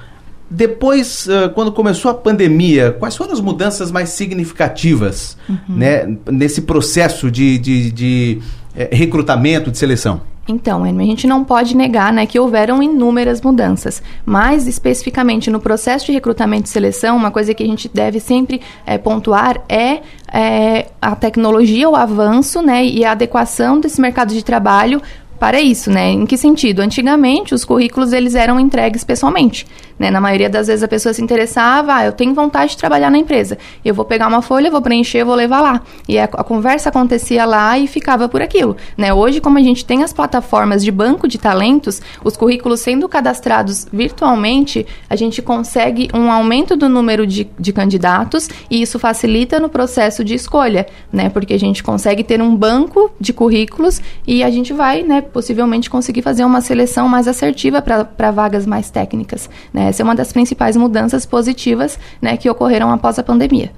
[0.50, 5.76] Depois, uh, quando começou a pandemia, quais foram as mudanças mais significativas uhum.
[5.76, 8.38] né, nesse processo de, de, de
[8.74, 10.22] é, recrutamento, de seleção?
[10.48, 16.06] Então, a gente não pode negar né, que houveram inúmeras mudanças, mas especificamente no processo
[16.06, 20.00] de recrutamento e seleção, uma coisa que a gente deve sempre é, pontuar é,
[20.32, 25.02] é, a tecnologia, o avanço né, e a adequação desse mercado de trabalho
[25.38, 26.10] para isso, né?
[26.10, 26.80] Em que sentido?
[26.80, 29.66] Antigamente, os currículos eles eram entregues pessoalmente,
[29.98, 30.10] né?
[30.10, 33.18] Na maioria das vezes a pessoa se interessava, ah, eu tenho vontade de trabalhar na
[33.18, 33.56] empresa.
[33.84, 35.82] Eu vou pegar uma folha, vou preencher, vou levar lá.
[36.08, 39.14] E a, a, conversa acontecia lá e ficava por aquilo, né?
[39.14, 43.86] Hoje, como a gente tem as plataformas de banco de talentos, os currículos sendo cadastrados
[43.92, 49.68] virtualmente, a gente consegue um aumento do número de, de candidatos e isso facilita no
[49.68, 51.28] processo de escolha, né?
[51.28, 55.90] Porque a gente consegue ter um banco de currículos e a gente vai, né, possivelmente
[55.90, 59.48] conseguir fazer uma seleção mais assertiva para vagas mais técnicas.
[59.72, 59.88] Né?
[59.88, 63.70] Essa é uma das principais mudanças positivas né, que ocorreram após a pandemia.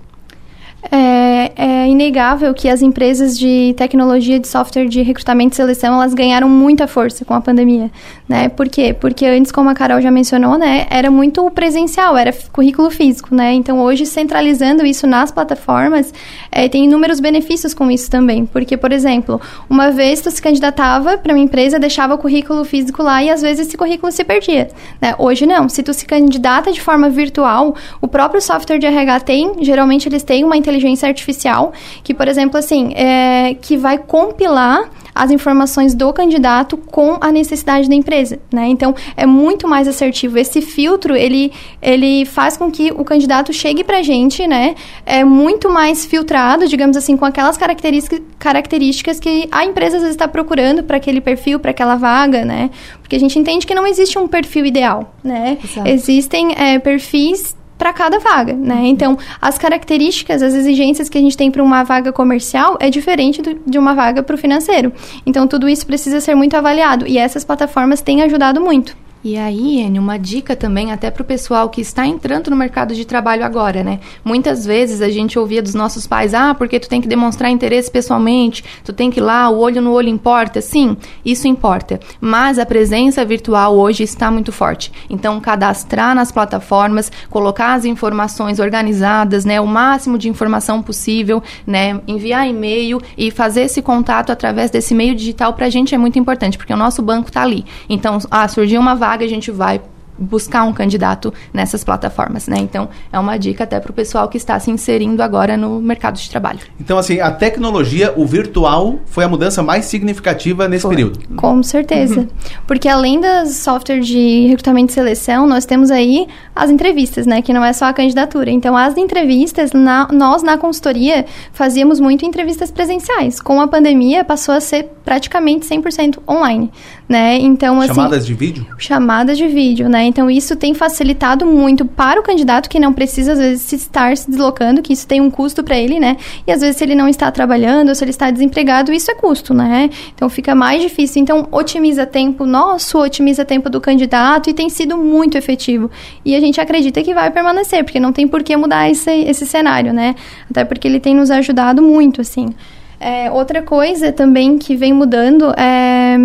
[0.91, 6.15] É, é, inegável que as empresas de tecnologia de software de recrutamento e seleção elas
[6.15, 7.91] ganharam muita força com a pandemia,
[8.27, 8.49] né?
[8.49, 8.95] Por quê?
[8.99, 13.53] Porque antes, como a Carol já mencionou, né, era muito presencial, era currículo físico, né?
[13.53, 16.15] Então hoje centralizando isso nas plataformas
[16.51, 21.19] é, tem inúmeros benefícios com isso também, porque por exemplo, uma vez tu se candidatava
[21.19, 24.69] para uma empresa, deixava o currículo físico lá e às vezes esse currículo se perdia,
[25.01, 25.15] né?
[25.19, 29.53] Hoje não, se tu se candidata de forma virtual, o próprio software de RH tem,
[29.61, 30.57] geralmente eles têm uma
[31.07, 37.33] artificial, que, por exemplo, assim, é, que vai compilar as informações do candidato com a
[37.33, 38.69] necessidade da empresa, né?
[38.69, 40.39] Então, é muito mais assertivo.
[40.39, 41.53] Esse filtro, ele,
[41.83, 44.75] ele faz com que o candidato chegue pra gente, né?
[45.05, 50.17] É muito mais filtrado, digamos assim, com aquelas características, características que a empresa às vezes
[50.17, 52.71] está procurando para aquele perfil, para aquela vaga, né?
[53.03, 55.59] Porque a gente entende que não existe um perfil ideal, né?
[55.63, 55.89] Exato.
[55.89, 58.75] Existem é, perfis para cada vaga, né?
[58.75, 58.85] Uhum.
[58.85, 63.41] Então, as características, as exigências que a gente tem para uma vaga comercial é diferente
[63.41, 64.93] do, de uma vaga para o financeiro.
[65.25, 68.95] Então, tudo isso precisa ser muito avaliado e essas plataformas têm ajudado muito.
[69.23, 72.95] E aí, Anne, uma dica também até para o pessoal que está entrando no mercado
[72.95, 74.01] de trabalho agora, né?
[74.25, 77.91] Muitas vezes a gente ouvia dos nossos pais, ah, porque tu tem que demonstrar interesse
[77.91, 80.63] pessoalmente, tu tem que ir lá, o olho no olho importa.
[80.63, 82.01] Sim, isso importa.
[82.19, 84.91] Mas a presença virtual hoje está muito forte.
[85.11, 89.61] Então, cadastrar nas plataformas, colocar as informações organizadas, né?
[89.61, 92.01] O máximo de informação possível, né?
[92.09, 96.19] Enviar e-mail e fazer esse contato através desse meio digital para a gente é muito
[96.19, 97.67] importante, porque o nosso banco está ali.
[97.87, 99.81] Então, ah, surgiu uma vaga vaga a gente vai
[100.21, 102.59] buscar um candidato nessas plataformas, né?
[102.59, 106.19] Então, é uma dica até para o pessoal que está se inserindo agora no mercado
[106.19, 106.61] de trabalho.
[106.79, 110.91] Então, assim, a tecnologia, o virtual, foi a mudança mais significativa nesse foi.
[110.91, 111.21] período.
[111.37, 112.21] Com certeza.
[112.21, 112.29] Uhum.
[112.67, 117.41] Porque além das software de recrutamento e seleção, nós temos aí as entrevistas, né?
[117.41, 118.51] Que não é só a candidatura.
[118.51, 123.41] Então, as entrevistas, na, nós na consultoria fazíamos muito entrevistas presenciais.
[123.41, 126.71] Com a pandemia, passou a ser praticamente 100% online,
[127.11, 127.39] né?
[127.41, 127.93] Então, assim...
[127.93, 128.65] Chamadas de vídeo?
[128.79, 130.05] Chamadas de vídeo, né?
[130.05, 134.31] Então, isso tem facilitado muito para o candidato que não precisa, às vezes, estar se
[134.31, 136.17] deslocando, que isso tem um custo para ele, né?
[136.47, 139.15] E às vezes, se ele não está trabalhando, ou se ele está desempregado, isso é
[139.17, 139.91] custo, né?
[140.15, 141.21] Então, fica mais difícil.
[141.21, 145.91] Então, otimiza tempo nosso, otimiza tempo do candidato e tem sido muito efetivo.
[146.25, 149.45] E a gente acredita que vai permanecer, porque não tem por que mudar esse, esse
[149.45, 150.15] cenário, né?
[150.49, 152.55] Até porque ele tem nos ajudado muito, assim.
[153.01, 156.17] É, outra coisa também que vem mudando é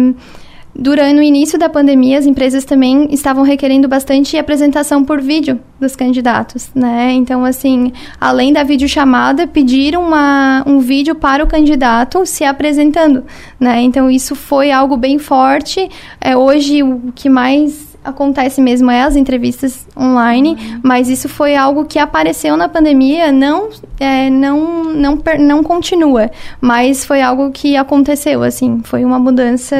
[0.78, 5.95] Durante o início da pandemia, as empresas também estavam requerendo bastante apresentação por vídeo dos
[5.95, 7.13] candidatos, né?
[7.13, 13.23] Então, assim, além da videochamada, pediram uma, um vídeo para o candidato se apresentando,
[13.57, 13.82] né?
[13.84, 15.89] Então, isso foi algo bem forte.
[16.19, 20.80] É, hoje, o que mais acontece mesmo é as entrevistas online, uhum.
[20.84, 23.69] mas isso foi algo que apareceu na pandemia, não,
[23.99, 26.30] é, não, não, não continua,
[26.61, 29.76] mas foi algo que aconteceu, assim, foi uma mudança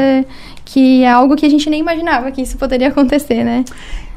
[0.66, 3.63] que é algo que a gente nem imaginava que isso poderia acontecer, né?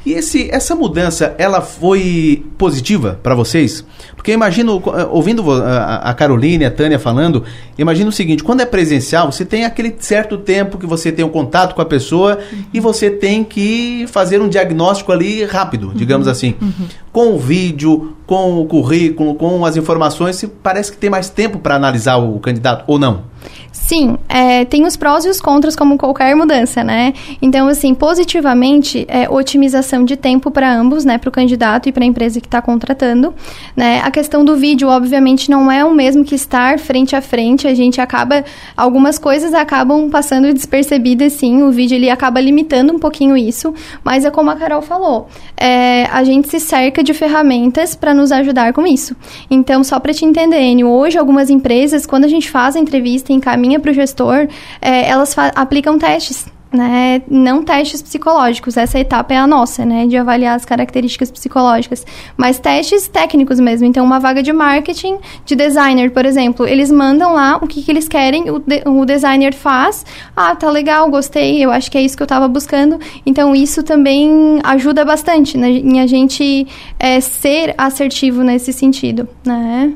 [0.07, 3.85] E esse, essa mudança, ela foi positiva para vocês?
[4.17, 7.45] Porque eu imagino, eh, ouvindo a Caroline, a Tânia falando,
[7.77, 11.29] imagino o seguinte, quando é presencial, você tem aquele certo tempo que você tem um
[11.29, 12.65] contato com a pessoa uhum.
[12.73, 16.33] e você tem que fazer um diagnóstico ali rápido, digamos uhum.
[16.33, 16.55] assim.
[16.59, 16.87] Uhum.
[17.19, 21.75] Com o vídeo, com o currículo, com as informações, parece que tem mais tempo para
[21.75, 23.25] analisar o candidato, ou não?
[23.73, 27.15] Sim, é, tem os prós e os contras como qualquer mudança, né?
[27.41, 31.17] Então, assim, positivamente, é otimização de tempo para ambos, né?
[31.17, 33.33] Para o candidato e para a empresa que está contratando,
[33.75, 34.03] né?
[34.05, 37.67] A questão do vídeo, obviamente, não é o mesmo que estar frente a frente.
[37.67, 38.45] A gente acaba,
[38.77, 41.63] algumas coisas acabam passando despercebidas, sim.
[41.63, 43.73] O vídeo ele acaba limitando um pouquinho isso,
[44.05, 48.13] mas é como a Carol falou, é, a gente se cerca de de ferramentas para
[48.13, 49.17] nos ajudar com isso.
[49.51, 53.33] Então, só para te entender, Enio, hoje algumas empresas, quando a gente faz a entrevista
[53.33, 54.47] e encaminha para o gestor,
[54.81, 60.17] é, elas aplicam testes né, não testes psicológicos, essa etapa é a nossa, né, de
[60.17, 62.05] avaliar as características psicológicas,
[62.37, 63.87] mas testes técnicos mesmo.
[63.87, 67.91] Então, uma vaga de marketing, de designer, por exemplo, eles mandam lá o que, que
[67.91, 70.05] eles querem, o, de, o designer faz,
[70.37, 72.99] ah, tá legal, gostei, eu acho que é isso que eu estava buscando.
[73.25, 76.67] Então, isso também ajuda bastante né, em a gente
[76.99, 79.95] é, ser assertivo nesse sentido, né.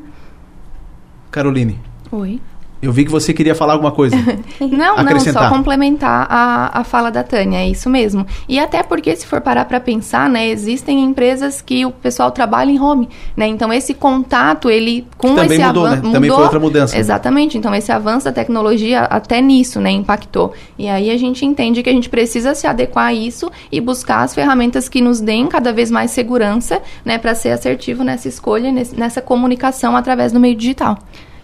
[1.30, 1.78] Caroline.
[2.10, 2.40] Oi.
[2.82, 4.16] Eu vi que você queria falar alguma coisa.
[4.60, 8.26] não, não, só complementar a, a fala da Tânia, é isso mesmo.
[8.48, 12.72] E até porque, se for parar para pensar, né, existem empresas que o pessoal trabalha
[12.72, 13.46] em home, né?
[13.46, 16.02] Então, esse contato, ele, com Também esse mudou, avanço...
[16.02, 16.12] Né?
[16.12, 16.98] Também foi outra mudança.
[16.98, 17.56] Exatamente.
[17.56, 20.52] Então, esse avanço da tecnologia, até nisso, né, impactou.
[20.76, 24.22] E aí, a gente entende que a gente precisa se adequar a isso e buscar
[24.22, 28.72] as ferramentas que nos deem cada vez mais segurança, né, para ser assertivo nessa escolha,
[28.96, 30.98] nessa comunicação através do meio digital.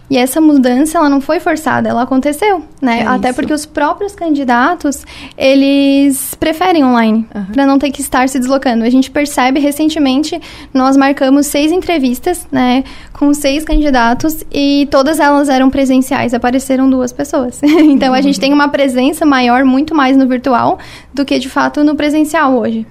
[0.09, 3.01] E essa mudança, ela não foi forçada, ela aconteceu, né?
[3.01, 3.35] É Até isso.
[3.35, 5.05] porque os próprios candidatos,
[5.37, 7.45] eles preferem online, uhum.
[7.45, 8.83] para não ter que estar se deslocando.
[8.83, 10.41] A gente percebe, recentemente,
[10.73, 12.83] nós marcamos seis entrevistas, né?
[13.13, 17.61] Com seis candidatos e todas elas eram presenciais, apareceram duas pessoas.
[17.63, 20.79] então, a gente tem uma presença maior, muito mais no virtual,
[21.13, 22.87] do que, de fato, no presencial hoje.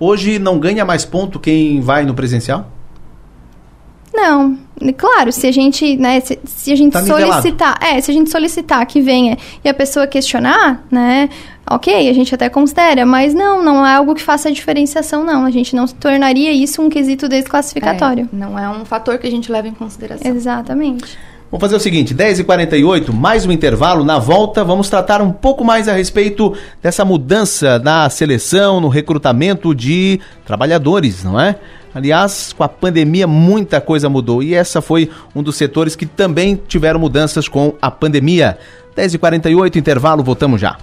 [0.00, 2.70] Hoje não ganha mais ponto quem vai no presencial?
[4.14, 4.58] Não.
[4.96, 8.30] Claro, se a gente, né, se, se a gente tá solicitar, é, se a gente
[8.30, 11.28] solicitar que venha e a pessoa questionar, né,
[11.68, 15.44] ok, a gente até considera, mas não, não é algo que faça a diferenciação, não.
[15.44, 18.28] A gente não tornaria isso um quesito desclassificatório.
[18.32, 20.30] É, não é um fator que a gente leva em consideração.
[20.30, 21.18] Exatamente.
[21.52, 24.02] Vamos fazer o seguinte, 10h48, mais um intervalo.
[24.02, 29.74] Na volta, vamos tratar um pouco mais a respeito dessa mudança na seleção, no recrutamento
[29.74, 31.56] de trabalhadores, não é?
[31.94, 36.60] Aliás, com a pandemia muita coisa mudou e essa foi um dos setores que também
[36.68, 38.58] tiveram mudanças com a pandemia.
[38.96, 40.78] 10h48, intervalo, voltamos já.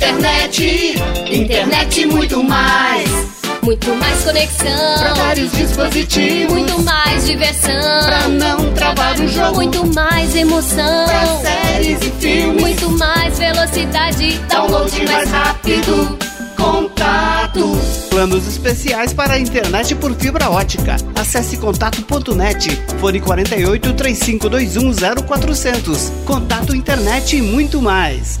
[0.00, 0.94] Internet,
[1.30, 3.06] internet muito mais.
[3.62, 4.98] Muito mais conexão.
[4.98, 6.54] Pra vários dispositivos.
[6.54, 8.00] Muito mais diversão.
[8.06, 9.56] Pra não travar o jogo.
[9.56, 11.06] Muito mais emoção.
[11.06, 12.62] Pra séries e filmes.
[12.62, 14.40] Muito mais velocidade.
[14.48, 16.18] Download mais rápido.
[16.56, 17.78] Contato.
[18.08, 20.96] Planos especiais para a internet por fibra ótica.
[21.14, 22.70] Acesse contato.net.
[22.98, 24.94] Fone 48 3521
[25.26, 26.10] 0400.
[26.24, 28.40] Contato internet e muito mais.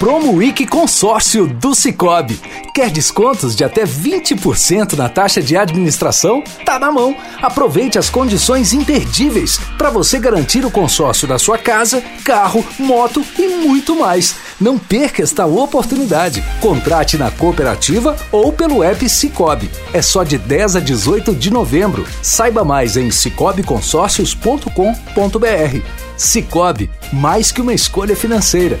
[0.00, 2.40] Promo Week Consórcio do Cicobi.
[2.74, 6.42] Quer descontos de até 20% na taxa de administração?
[6.64, 7.14] Tá na mão.
[7.42, 13.46] Aproveite as condições imperdíveis para você garantir o consórcio da sua casa, carro, moto e
[13.46, 14.36] muito mais.
[14.58, 16.42] Não perca esta oportunidade.
[16.62, 19.70] Contrate na cooperativa ou pelo app Cicobi.
[19.92, 22.06] É só de 10 a 18 de novembro.
[22.22, 25.82] Saiba mais em cicobiconsórcios.com.br.
[26.16, 28.80] Cicobi, mais que uma escolha financeira.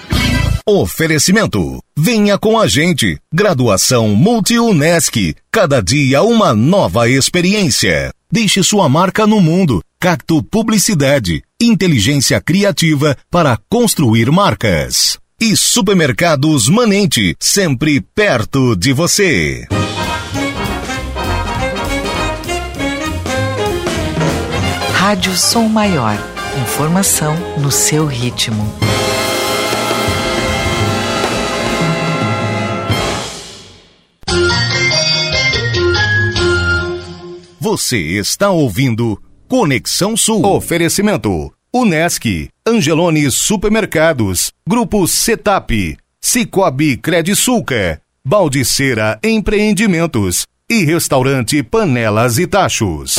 [0.73, 1.83] Oferecimento.
[1.97, 3.19] Venha com a gente.
[3.33, 5.35] Graduação Multi-UNESC.
[5.51, 8.13] Cada dia uma nova experiência.
[8.31, 9.83] Deixe sua marca no mundo.
[9.99, 11.43] Cacto Publicidade.
[11.61, 15.19] Inteligência criativa para construir marcas.
[15.41, 17.35] E Supermercados Manente.
[17.37, 19.67] Sempre perto de você.
[24.93, 26.17] Rádio Som Maior.
[26.63, 28.73] Informação no seu ritmo.
[37.63, 40.43] Você está ouvindo Conexão Sul.
[40.43, 53.17] Oferecimento: Unesc, Angelone Supermercados, Grupo Setap, Cicobi Credisulca, Baldiceira Empreendimentos e Restaurante Panelas e Tachos.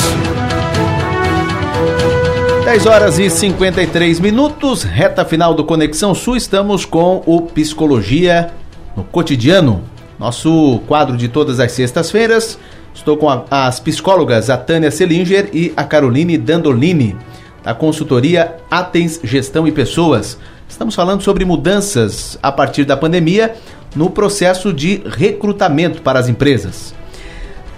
[2.64, 6.36] 10 horas e 53 minutos, reta final do Conexão Sul.
[6.36, 8.52] Estamos com o Psicologia
[8.96, 9.84] no Cotidiano,
[10.18, 12.58] nosso quadro de todas as sextas-feiras.
[12.94, 17.16] Estou com a, as psicólogas a Tânia Selinger e a Caroline Dandolini,
[17.62, 20.38] da consultoria Atens Gestão e Pessoas.
[20.68, 23.54] Estamos falando sobre mudanças a partir da pandemia
[23.94, 26.94] no processo de recrutamento para as empresas.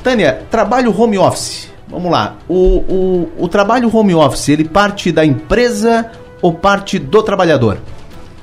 [0.03, 1.71] Tânia, trabalho home office.
[1.89, 2.37] Vamos lá.
[2.49, 6.11] O, o, o trabalho home office, ele parte da empresa
[6.41, 7.79] ou parte do trabalhador?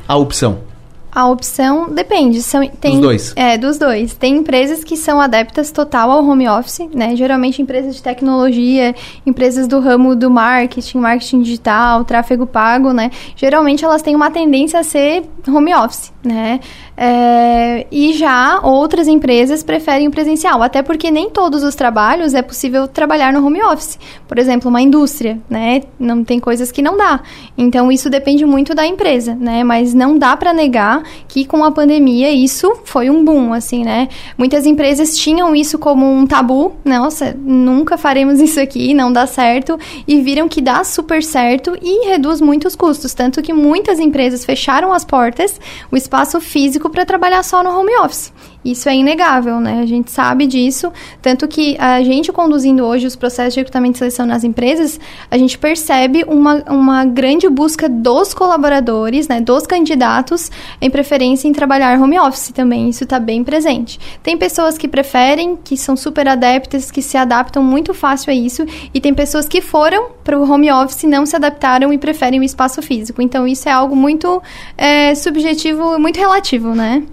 [0.07, 0.70] A opção.
[1.12, 2.41] A opção depende.
[2.41, 3.34] São, tem, dos dois.
[3.36, 4.14] É, dos dois.
[4.14, 7.16] Tem empresas que são adeptas total ao home office, né?
[7.16, 8.95] Geralmente empresas de tecnologia,
[9.26, 13.12] empresas do ramo do marketing, marketing digital, tráfego pago, né?
[13.36, 16.62] Geralmente elas têm uma tendência a ser home office, né?
[17.04, 22.43] É, e já outras empresas preferem o presencial, até porque nem todos os trabalhos é
[22.43, 23.97] possível trabalhar no home office.
[24.28, 25.82] Por exemplo, uma indústria, né?
[25.99, 27.22] Não tem coisas que não dá.
[27.58, 29.64] Então isso depende muito da empresa, né?
[29.64, 34.08] Mas não dá para negar que com a pandemia isso foi um boom, assim, né?
[34.38, 39.76] Muitas empresas tinham isso como um tabu, nossa, nunca faremos isso aqui, não dá certo,
[40.08, 44.93] e viram que dá super certo e reduz muitos custos, tanto que muitas empresas fecharam
[44.93, 45.60] as portas,
[45.91, 48.31] o espaço físico para trabalhar só no home office.
[48.64, 49.80] Isso é inegável, né?
[49.82, 53.99] A gente sabe disso, tanto que a gente conduzindo hoje os processos de recrutamento e
[53.99, 54.99] seleção nas empresas,
[55.32, 61.53] a gente percebe uma, uma grande busca dos colaboradores, né, dos candidatos, em preferência em
[61.53, 62.89] trabalhar home office também.
[62.89, 63.99] Isso está bem presente.
[64.22, 68.64] Tem pessoas que preferem, que são super adeptas, que se adaptam muito fácil a isso,
[68.93, 72.43] e tem pessoas que foram para o home office, não se adaptaram e preferem o
[72.43, 73.24] espaço físico.
[73.24, 74.41] Então isso é algo muito
[74.78, 77.03] é, subjetivo, muito relativo, né?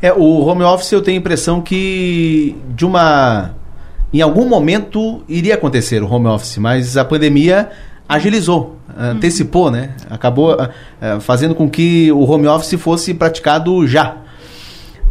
[0.00, 3.54] É, o home office eu tenho a impressão que de uma.
[4.12, 7.70] Em algum momento iria acontecer o home office, mas a pandemia
[8.08, 9.94] agilizou, antecipou, né?
[10.10, 14.16] Acabou uh, fazendo com que o home office fosse praticado já.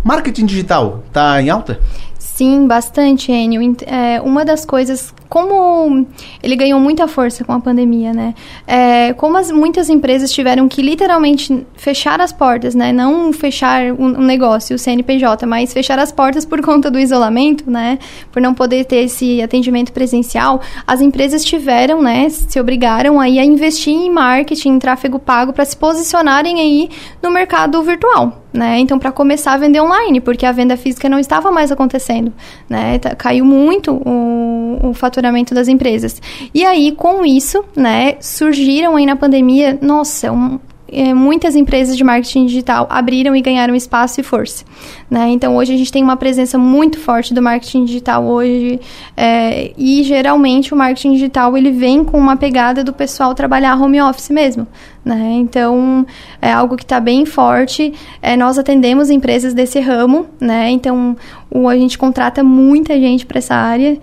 [0.03, 1.79] Marketing digital está em alta?
[2.19, 3.75] Sim, bastante, Enio.
[3.85, 6.05] É, uma das coisas, como
[6.43, 8.35] ele ganhou muita força com a pandemia, né?
[8.67, 12.91] É, como as, muitas empresas tiveram que literalmente fechar as portas, né?
[12.91, 17.71] Não fechar um, um, negócio, o CNPJ, mas fechar as portas por conta do isolamento,
[17.71, 17.97] né?
[18.29, 22.27] Por não poder ter esse atendimento presencial, as empresas tiveram, né?
[22.27, 26.89] Se obrigaram aí a investir em marketing, em tráfego pago para se posicionarem aí
[27.23, 28.79] no mercado virtual, né?
[28.79, 32.33] Então, para começar a vender online, porque a venda física não estava mais acontecendo,
[32.67, 32.99] né?
[32.99, 35.20] Tá, caiu muito o, o, faturamento
[35.53, 36.21] das empresas.
[36.53, 40.59] E aí, com isso, né, surgiram aí na pandemia, nossa, um,
[40.91, 44.65] é, muitas empresas de marketing digital abriram e ganharam espaço e força.
[45.09, 45.29] Né?
[45.29, 48.79] Então, hoje a gente tem uma presença muito forte do marketing digital hoje
[49.15, 54.01] é, e, geralmente, o marketing digital ele vem com uma pegada do pessoal trabalhar home
[54.01, 54.67] office mesmo.
[55.03, 55.35] Né?
[55.35, 56.05] Então,
[56.41, 57.93] é algo que está bem forte.
[58.21, 60.69] É, nós atendemos empresas desse ramo, né?
[60.69, 61.15] então
[61.49, 63.97] o, a gente contrata muita gente para essa área.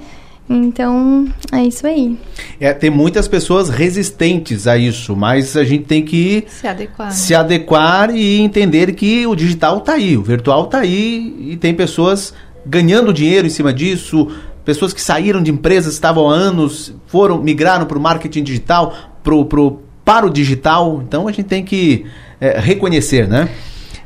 [0.48, 2.18] Então, é isso aí.
[2.58, 7.34] É, tem muitas pessoas resistentes a isso, mas a gente tem que se adequar, se
[7.34, 12.32] adequar e entender que o digital está aí, o virtual está aí e tem pessoas
[12.64, 14.28] ganhando dinheiro em cima disso,
[14.64, 19.44] pessoas que saíram de empresas, estavam há anos, foram, migraram para o marketing digital, pro,
[19.44, 21.02] pro, para o digital.
[21.06, 22.06] Então a gente tem que
[22.40, 23.50] é, reconhecer, né?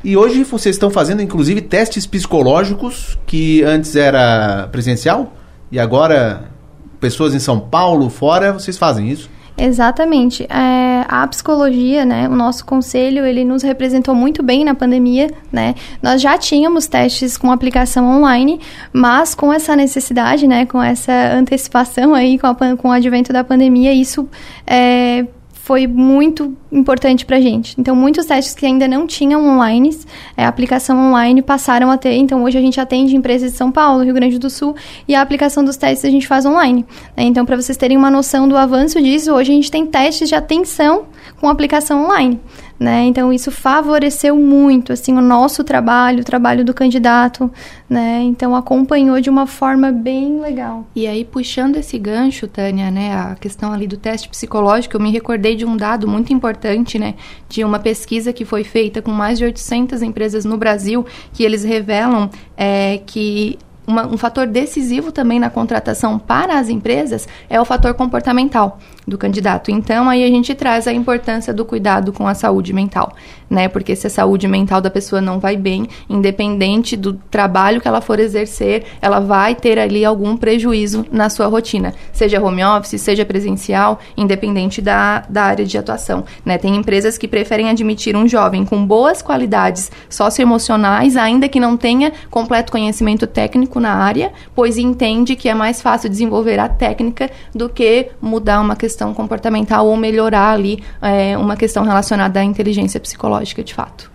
[0.03, 5.33] E hoje vocês estão fazendo, inclusive, testes psicológicos que antes era presencial?
[5.73, 6.51] E agora,
[6.99, 9.27] pessoas em São Paulo, fora, vocês fazem isso?
[9.57, 10.43] Exatamente.
[10.43, 15.73] É, a psicologia, né, o nosso conselho, ele nos representou muito bem na pandemia, né?
[15.99, 18.59] Nós já tínhamos testes com aplicação online,
[18.93, 23.43] mas com essa necessidade, né, com essa antecipação aí, com, a, com o advento da
[23.43, 24.29] pandemia, isso
[24.67, 25.25] é,
[25.63, 27.73] foi muito importante para gente.
[27.79, 29.97] Então, muitos testes que ainda não tinham online,
[30.35, 32.15] é, aplicação online, passaram a ter.
[32.15, 34.75] Então, hoje a gente atende empresas de São Paulo, Rio Grande do Sul,
[35.07, 36.85] e a aplicação dos testes a gente faz online.
[37.15, 37.23] Né?
[37.23, 40.35] Então, para vocês terem uma noção do avanço disso, hoje a gente tem testes de
[40.35, 41.05] atenção
[41.39, 42.41] com aplicação online.
[42.79, 43.05] Né?
[43.05, 47.49] Então isso favoreceu muito assim o nosso trabalho, o trabalho do candidato,
[47.87, 48.21] né?
[48.23, 50.85] Então acompanhou de uma forma bem legal.
[50.95, 55.11] E aí puxando esse gancho, Tânia, né, a questão ali do teste psicológico, eu me
[55.11, 57.13] recordei de um dado muito importante, né,
[57.47, 61.63] de uma pesquisa que foi feita com mais de 800 empresas no Brasil, que eles
[61.63, 67.65] revelam é, que uma, um fator decisivo também na contratação para as empresas é o
[67.65, 69.71] fator comportamental do candidato.
[69.71, 73.13] Então, aí a gente traz a importância do cuidado com a saúde mental,
[73.49, 73.67] né?
[73.67, 78.01] Porque se a saúde mental da pessoa não vai bem, independente do trabalho que ela
[78.01, 83.25] for exercer, ela vai ter ali algum prejuízo na sua rotina, seja home office, seja
[83.25, 86.57] presencial, independente da, da área de atuação, né?
[86.57, 92.13] Tem empresas que preferem admitir um jovem com boas qualidades socioemocionais, ainda que não tenha
[92.29, 97.67] completo conhecimento técnico na área, pois entende que é mais fácil desenvolver a técnica do
[97.67, 103.63] que mudar uma questão comportamental ou melhorar ali é, uma questão relacionada à inteligência psicológica
[103.63, 104.12] de fato.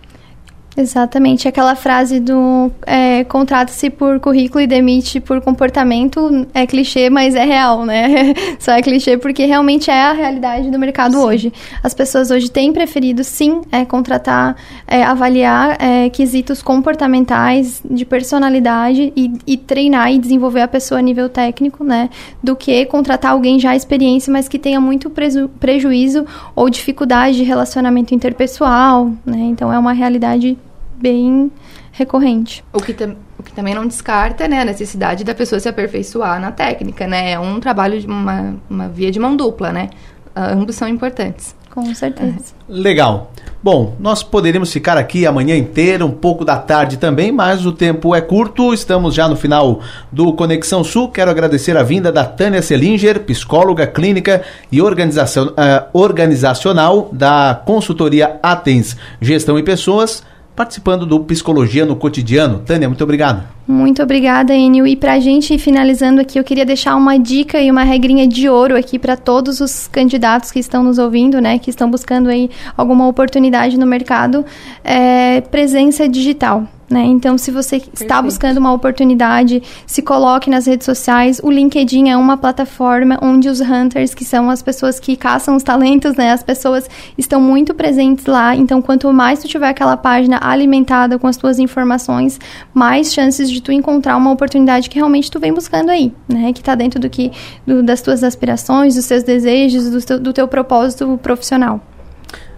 [0.79, 7.35] Exatamente, aquela frase do é, contrata-se por currículo e demite por comportamento é clichê, mas
[7.35, 8.33] é real, né?
[8.57, 11.19] Só é clichê porque realmente é a realidade do mercado sim.
[11.19, 11.53] hoje.
[11.83, 14.55] As pessoas hoje têm preferido, sim, é, contratar,
[14.87, 21.01] é, avaliar é, quesitos comportamentais, de personalidade e, e, treinar e desenvolver a pessoa a
[21.01, 22.09] nível técnico, né?
[22.41, 26.25] Do que contratar alguém já experiência, mas que tenha muito preju prejuízo
[26.55, 29.39] ou dificuldade de relacionamento interpessoal, né?
[29.39, 30.57] Então é uma realidade
[30.99, 31.51] bem
[31.91, 32.63] recorrente.
[32.73, 32.91] O que,
[33.37, 37.31] o que também não descarta né, a necessidade da pessoa se aperfeiçoar na técnica, né?
[37.31, 39.89] É um trabalho de uma, uma via de mão dupla, né?
[40.35, 41.55] Uh, ambos são importantes.
[41.69, 42.53] Com certeza.
[42.67, 43.31] Legal.
[43.61, 47.71] Bom, nós poderíamos ficar aqui a manhã inteira, um pouco da tarde também, mas o
[47.71, 48.73] tempo é curto.
[48.73, 49.81] Estamos já no final
[50.11, 51.09] do Conexão Sul.
[51.09, 54.41] Quero agradecer a vinda da Tânia Selinger, psicóloga clínica
[54.71, 55.53] e organização, uh,
[55.93, 60.23] organizacional da consultoria Atens Gestão e Pessoas
[60.59, 62.59] participando do Psicologia no Cotidiano.
[62.59, 63.47] Tânia, muito obrigado.
[63.65, 64.85] Muito obrigada, Enio.
[64.85, 68.49] E para a gente finalizando aqui, eu queria deixar uma dica e uma regrinha de
[68.49, 72.49] ouro aqui para todos os candidatos que estão nos ouvindo, né, que estão buscando aí
[72.75, 74.45] alguma oportunidade no mercado,
[74.83, 76.67] é presença digital.
[76.89, 77.05] Né?
[77.05, 78.01] Então, se você Perfeito.
[78.01, 81.39] está buscando uma oportunidade, se coloque nas redes sociais.
[81.43, 85.61] O LinkedIn é uma plataforma onde os hunters, que são as pessoas que caçam os
[85.61, 86.31] talentos, né?
[86.31, 88.55] As pessoas estão muito presentes lá.
[88.55, 92.39] Então, quanto mais tu tiver aquela página alimentada com as tuas informações,
[92.73, 96.51] mais chances de tu encontrar uma oportunidade que realmente tu vem buscando aí, né?
[96.53, 97.31] Que está dentro do que
[97.67, 101.79] do, das tuas aspirações, dos seus desejos, do teu, do teu propósito profissional.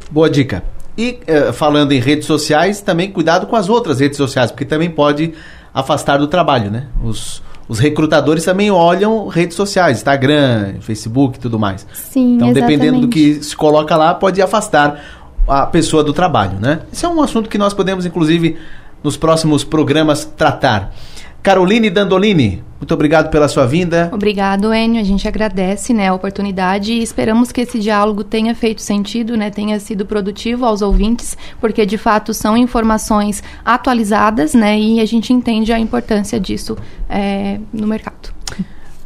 [0.10, 0.64] Boa dica.
[0.98, 4.90] E uh, falando em redes sociais, também cuidado com as outras redes sociais, porque também
[4.90, 5.34] pode
[5.74, 6.88] afastar do trabalho, né?
[7.04, 11.88] Os, os recrutadores também olham redes sociais, Instagram, Facebook e tudo mais.
[11.94, 12.78] Sim, Então, exatamente.
[12.78, 15.02] dependendo do que se coloca lá, pode afastar
[15.48, 16.82] a pessoa do trabalho, né?
[16.92, 18.58] Esse é um assunto que nós podemos, inclusive,
[19.04, 20.94] nos próximos programas tratar.
[21.42, 24.10] Caroline Dandolini, muito obrigado pela sua vinda.
[24.12, 25.00] Obrigado, Enio.
[25.00, 29.52] A gente agradece né, a oportunidade e esperamos que esse diálogo tenha feito sentido, né,
[29.52, 35.32] tenha sido produtivo aos ouvintes, porque de fato são informações atualizadas né, e a gente
[35.32, 36.76] entende a importância disso
[37.08, 38.34] é, no mercado.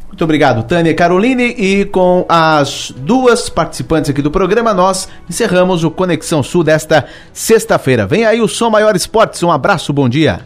[0.08, 1.54] Muito obrigado, Tânia e Caroline.
[1.58, 8.06] E com as duas participantes aqui do programa, nós encerramos o Conexão Sul desta sexta-feira.
[8.06, 9.42] Vem aí o Som Maior Esportes.
[9.42, 10.40] Um abraço, bom dia.